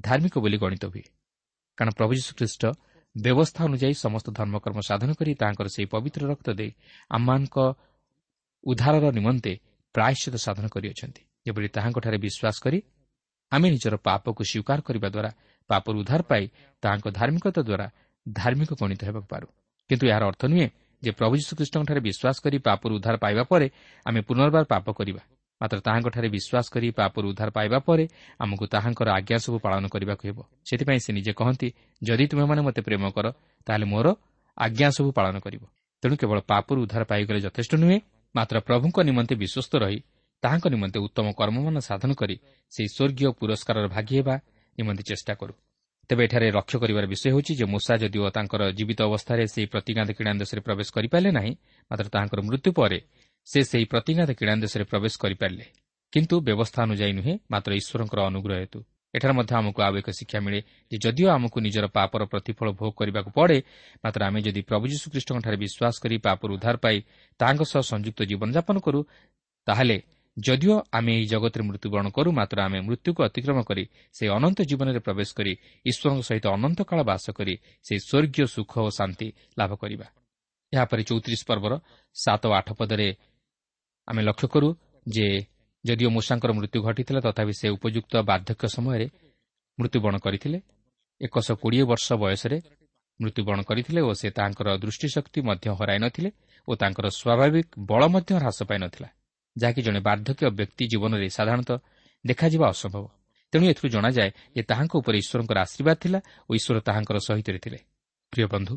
[0.00, 1.04] ଧାର୍ମିକ ବୋଲି ଗଣିତ ହୁଏ।
[1.76, 2.62] କାରଣ ପ୍ରଭୁ ଯୀଶୁଖ୍ରୀଷ୍ଟ
[3.16, 6.70] ବ୍ୟବସ୍ଥା ଅନୁଯାୟୀ ସମସ୍ତ ଧର୍ମକର୍ମ ସାଧନ କରି ତାହାଙ୍କର ସେହି ପବିତ୍ର ରକ୍ତ ଦେଇ
[7.10, 7.56] ଆମମାନଙ୍କ
[8.64, 9.52] ଉଦ୍ଧାରର ନିମନ୍ତେ
[9.94, 12.78] ପ୍ରାୟଶ୍ଚିତ ସାଧନ କରିଅଛନ୍ତି। ଯେପରି ତାହାଙ୍କଠାରେ ବିଶ୍ୱାସ କରି
[13.52, 15.30] ଆମେ ନିଜର ପାପକୁ ସ୍ୱୀକାର କରିବା ଦ୍ୱାରା
[15.70, 16.44] ପାପରୁ ଉଦ୍ଧାର ପାଇ
[16.82, 17.86] ତାହାଙ୍କ ଧାର୍ମିକତା ଦ୍ୱାରା
[18.26, 19.46] ଧାର୍ମିକ ଗଣିତ ହେବାକୁ ପାରୁ।
[19.90, 20.68] କିନ୍ତୁ ଏହାର ଅର୍ଥ ନୁହେଁ
[21.02, 23.66] ଯେ ପ୍ରଭୁ ଯୀଶୁଖ୍ରୀଷ୍ଟଙ୍କଠାରେ ବିଶ୍ୱାସ କରି ପାପରୁ ଉଦ୍ଧାର ପାଇବା ପରେ
[24.06, 25.22] ଆମେ ପୁନର୍ବାର ପାପ କରିବା।
[25.60, 28.04] ମାତ୍ର ତାହାଙ୍କଠାରେ ବିଶ୍ୱାସ କରି ପାପରୁ ଉଦ୍ଧାର ପାଇବା ପରେ
[28.40, 31.68] ଆମକୁ ତାହାଙ୍କର ଆଜ୍ଞା ସବୁ ପାଳନ କରିବାକୁ ହେବ ସେଥିପାଇଁ ସେ ନିଜେ କହନ୍ତି
[32.02, 33.26] ଯଦି ତୁମେମାନେ ମୋତେ ପ୍ରେମ କର
[33.66, 34.06] ତାହେଲେ ମୋର
[34.58, 35.62] ଆଜ୍ଞା ସବୁ ପାଳନ କରିବ
[36.02, 37.98] ତେଣୁ କେବଳ ପାପରୁ ଉଦ୍ଧାର ପାଇଗଲେ ଯଥେଷ୍ଟ ନୁହେଁ
[38.34, 39.98] ମାତ୍ର ପ୍ରଭୁଙ୍କ ନିମନ୍ତେ ବିଶ୍ୱସ୍ତ ରହି
[40.42, 42.36] ତାହାଙ୍କ ନିମନ୍ତେ ଉତ୍ତମ କର୍ମମାନ ସାଧନ କରି
[42.72, 44.34] ସେହି ସ୍ୱର୍ଗୀୟ ପୁରସ୍କାରର ଭାଗି ହେବା
[44.78, 45.54] ନିମନ୍ତେ ଚେଷ୍ଟା କରୁ
[46.10, 50.32] ତେବେ ଏଠାରେ ଲକ୍ଷ୍ୟ କରିବାର ବିଷୟ ହେଉଛି ଯେ ମୂଷା ଯଦିଓ ତାଙ୍କର ଜୀବିତ ଅବସ୍ଥାରେ ସେହି ପ୍ରତିଜ୍ଞାତ କିଣା
[50.42, 51.52] ଦେଶରେ ପ୍ରବେଶ କରିପାରିଲେ ନାହିଁ
[51.90, 52.98] ମାତ୍ର ତାହାଙ୍କର ମୃତ୍ୟୁ ପରେ
[53.46, 55.66] ସେ ସେହି ପ୍ରତିଜ୍ଞାତ କିଣା ଦେଶରେ ପ୍ରବେଶ କରିପାରିଲେ।
[56.12, 58.78] କିନ୍ତୁ ବ୍ୟବସ୍ଥା ଅନୁଯାୟୀ ନୁହେଁ ମାତ୍ର ଈଶ୍ୱରଙ୍କର ଅନୁଗ୍ରହ ହେତୁ।
[59.14, 63.30] ଏଠାରେ ମଧ୍ୟ ଆମକୁ ଆଉ ଏକ ଶିକ୍ଷା ମିଳେ ଯେ ଯଦିଓ ଆମକୁ ନିଜର ପାପର ପ୍ରତିଫଳ ଭୋଗ କରିବାକୁ
[63.38, 63.58] ପଡ଼େ
[64.04, 66.96] ମାତ୍ର ଆମେ ଯଦି ପ୍ରଭୁ ଯୀଶୁଖ୍ରୀଷ୍ଟଙ୍କଠାରେ ବିଶ୍ୱାସ କରି ପାପରୁ ଉଦ୍ଧାର ପାଇ
[67.40, 69.00] ତାହାଙ୍କ ସହ ସଂଯୁକ୍ତ ଜୀବନଯାପନ କରୁ
[69.66, 69.96] ତାହେଲେ
[70.36, 73.84] ଯଦିଓ ଆମେ ଏହି ଜଗତରେ ମୃତ୍ୟୁବରଣ କରୁ ମାତ୍ର ଆମେ ମୃତ୍ୟୁକୁ ଅତିକ୍ରମ କରି
[74.16, 75.52] ସେହି ଅନନ୍ତ ଜୀବନରେ ପ୍ରବେଶ କରି
[75.90, 77.54] ଈଶ୍ୱରଙ୍କ ସହିତ ଅନନ୍ତ କାଳ ବାସ କରି
[77.86, 79.28] ସେହି ସ୍ୱର୍ଗୀୟ ସୁଖ ଓ ଶାନ୍ତି
[79.58, 80.06] ଲାଭ କରିବା।
[80.72, 81.72] ଏହାପରେ ଚଉତିରିଶ ପର୍ବର
[82.16, 83.08] ସାତ ଓ ଆଠ ପଦରେ
[84.08, 84.68] ଆମେ ଲକ୍ଷ୍ୟ କରୁ
[85.06, 85.26] ଯେ
[85.84, 89.06] ଯଦିଓ ମୂଷାଙ୍କର ମୃତ୍ୟୁ ଘଟିଥିଲା ତଥାପି ସେ ଉପଯୁକ୍ତ ବାର୍ଦ୍ଧକ୍ୟ ସମୟରେ
[89.78, 90.58] ମୃତ୍ୟୁବରଣ କରିଥିଲେ।
[91.20, 92.58] ଏକଶହ କୋଡ଼ିଏ ବର୍ଷ ବୟସରେ
[93.20, 96.30] ମୃତ୍ୟୁବରଣ କରିଥିଲେ ଓ ସେ ତାଙ୍କର ଦୃଷ୍ଟିଶକ୍ତି ମଧ୍ୟ ହରାଇ ନଥିଲେ
[96.68, 99.08] ଓ ତାଙ୍କର ସ୍ୱାଭାବିକ ବଳ ମଧ୍ୟ ହ୍ରାସ ପାଇନଥିଲା
[99.56, 101.78] ଯାହାକି ଜଣେ ବାର୍ଦ୍ଧକ୍ୟ ବ୍ୟକ୍ତି ଜୀବନରେ ସାଧାରଣତଃ
[102.24, 103.04] ଦେଖାଯିବା ଅସମ୍ଭବ।
[103.52, 107.78] ତେଣୁ ଏଥିରୁ ଜଣାଯାଏ ଯେ ତାହାଙ୍କ ଉପରେ ଈଶ୍ୱରଙ୍କର ଆଶୀର୍ବାଦ ଥିଲା ଓ ଈଶ୍ୱର ତାହାଙ୍କର ସହିତରେ ଥିଲେ।
[108.32, 108.74] ପ୍ରିୟ ବନ୍ଧୁ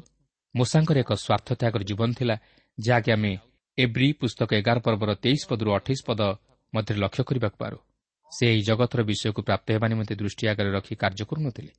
[0.56, 2.36] ମୂଷାଙ୍କର ଏକ ସ୍ୱାର୍ଥତ୍ୟାଗର ଜୀବନ ଥିଲା
[2.78, 3.32] ଯାହାକି ଆମେ
[3.84, 6.22] ଏବ୍ରି ପୁସ୍ତକ ଏଗାର ପର୍ବର ତେଇଶ ପଦରୁ ଅଠେଇଶ ପଦ
[6.74, 7.78] ମଧ୍ୟରେ ଲକ୍ଷ୍ୟ କରିବାକୁ ପାରୁ।
[8.32, 11.72] ସେ ଏହି ଜଗତର ବିଷୟକୁ ପ୍ରାପ୍ତ ହେବା ନିମନ୍ତେ ଦୃଷ୍ଟି ଆଗରେ ରଖି କାର୍ଯ୍ୟ କରୁନଥିଲେ।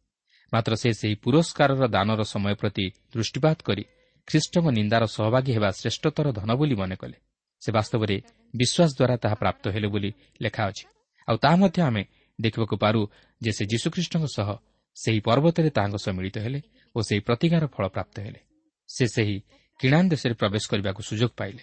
[0.52, 2.84] ମାତ୍ର ସେ ସେହି ପୁରସ୍କାରର ଦାନର ସମୟ ପ୍ରତି
[3.14, 3.84] ଦୃଷ୍ଟିପାତ କରି
[4.28, 7.16] ଖ୍ରୀଷ୍ଟଙ୍କ ନିନ୍ଦାର ସହଭାଗୀ ହେବା ଶ୍ରେଷ୍ଠତର ଧନ ବୋଲି ମନେ କଲେ।
[7.62, 8.16] ସେ ବାସ୍ତବରେ
[8.54, 10.10] ବିଶ୍ୱାସ ଦ୍ୱାରା ତାହା ପ୍ରାପ୍ତ ହେଲେ ବୋଲି
[10.42, 10.84] ଲେଖା ଅଛି।
[11.28, 12.02] ଆଉ ତାହା ମଧ୍ୟ ଆମେ
[12.40, 13.00] ଦେଖିବାକୁ ପାରୁ
[13.42, 14.48] ଯେ ସେ ଯୀଶୁଖ୍ରୀଷ୍ଟଙ୍କ ସହ
[14.96, 16.60] ସେହି ପର୍ବତରେ ତାହାଙ୍କ ସହ ମିଳିତ ହେଲେ
[16.94, 18.40] ଓ ସେହି ପ୍ରତିଜ୍ଞାର ଫଳ ପ୍ରାପ୍ତ ହେଲେ।
[18.88, 19.36] ସେ ସେହି
[19.80, 21.62] କିଣାନ୍ ଦେଶରେ ପ୍ରବେଶ କରିବାକୁ ସୁଯୋଗ ପାଇଲେ।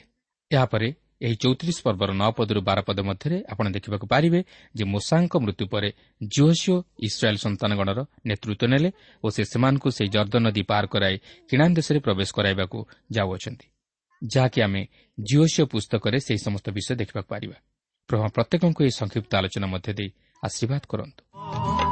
[0.51, 0.87] ଏହାପରେ
[1.21, 4.39] ଏହି ଚଉତିରିଶ ପର୍ବର ନଅ ପଦରୁ ବାର ପଦ ମଧ୍ୟରେ ଆପଣ ଦେଖିବାକୁ ପାରିବେ
[4.75, 5.89] ଯେ ମୋଷାଙ୍କ ମୃତ୍ୟୁ ପରେ
[6.21, 8.89] ଜୋହସିଓ ଇସ୍ରାଏଲ୍ ସନ୍ତାନଗଣର ନେତୃତ୍ୱ ନେଲେ
[9.23, 11.15] ଓ ସେ ସେମାନଙ୍କୁ ସେହି ଜର୍ଦ୍ଦ ନଦୀ ପାର କରାଇ
[11.49, 12.77] କିଣାନ୍ ଦେଶରେ ପ୍ରବେଶ କରାଇବାକୁ
[13.11, 13.67] ଯାଉଅଛନ୍ତି
[14.21, 14.81] ଯାହାକି ଆମେ
[15.17, 17.57] ଜିଓସିଓ ପୁସ୍ତକରେ ସେହି ସମସ୍ତ ବିଷୟ ଦେଖିବାକୁ ପାରିବା।
[18.09, 20.09] ପ୍ରତ୍ୟେକଙ୍କୁ ଏହି ସଂକ୍ଷିପ୍ତ ଆଲୋଚନା ମଧ୍ୟ ଦେଇ
[20.43, 21.86] ଆଶୀର୍ବାଦ କରନ୍ତୁ।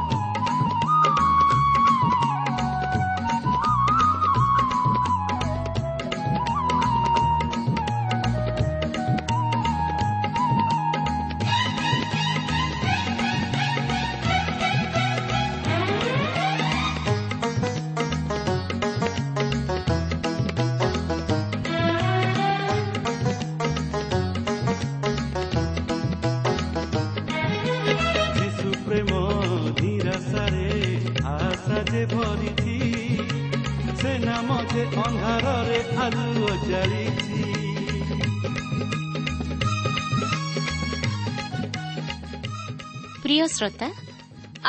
[43.56, 43.88] ଶ୍ରୋତା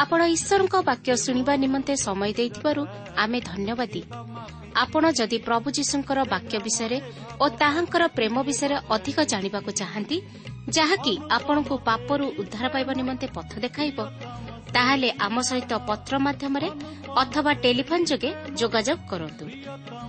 [0.02, 2.82] ଆପଣ ଈଶ୍ୱରଙ୍କ ବାକ୍ୟ ଶୁଣିବା ନିମନ୍ତେ ସମୟ ଦେଇଥିବାରୁ
[3.24, 4.02] ଆମେ ଧନ୍ୟବାଦୀ।
[4.84, 6.98] ଆପଣ ଯଦି ପ୍ରଭୁ ଯୀଶୁଙ୍କର ବାକ୍ୟ ବିଷୟରେ
[7.44, 10.18] ଓ ତାହାଙ୍କର ପ୍ରେମ ବିଷୟରେ ଅଧିକ ଜାଣିବାକୁ ଚାହାନ୍ତି
[10.78, 13.98] ଯାହାକି ଆପଣଙ୍କୁ ପାପରୁ ଉଦ୍ଧାର ପାଇବା ନିମନ୍ତେ ପଥ ଦେଖାଇବ
[14.76, 16.70] ତାହେଲେ ଆମ ସହିତ ପତ୍ର ମାଧ୍ୟମରେ
[17.24, 19.46] ଅଥବା ଟେଲିଫୋନ୍ ଯୋଗେ ଯୋଗାଯୋଗ କରନ୍ତୁ।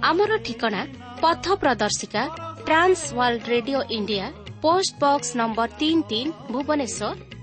[0.09, 0.81] ଆମର ଠିକଣା
[1.23, 2.23] ପଥ ପ୍ରଦର୍ଶିକା
[2.67, 4.27] Trans World Radio India
[4.63, 7.38] post box number ତିନି ତିନି ଭୁବନେଶ୍ୱର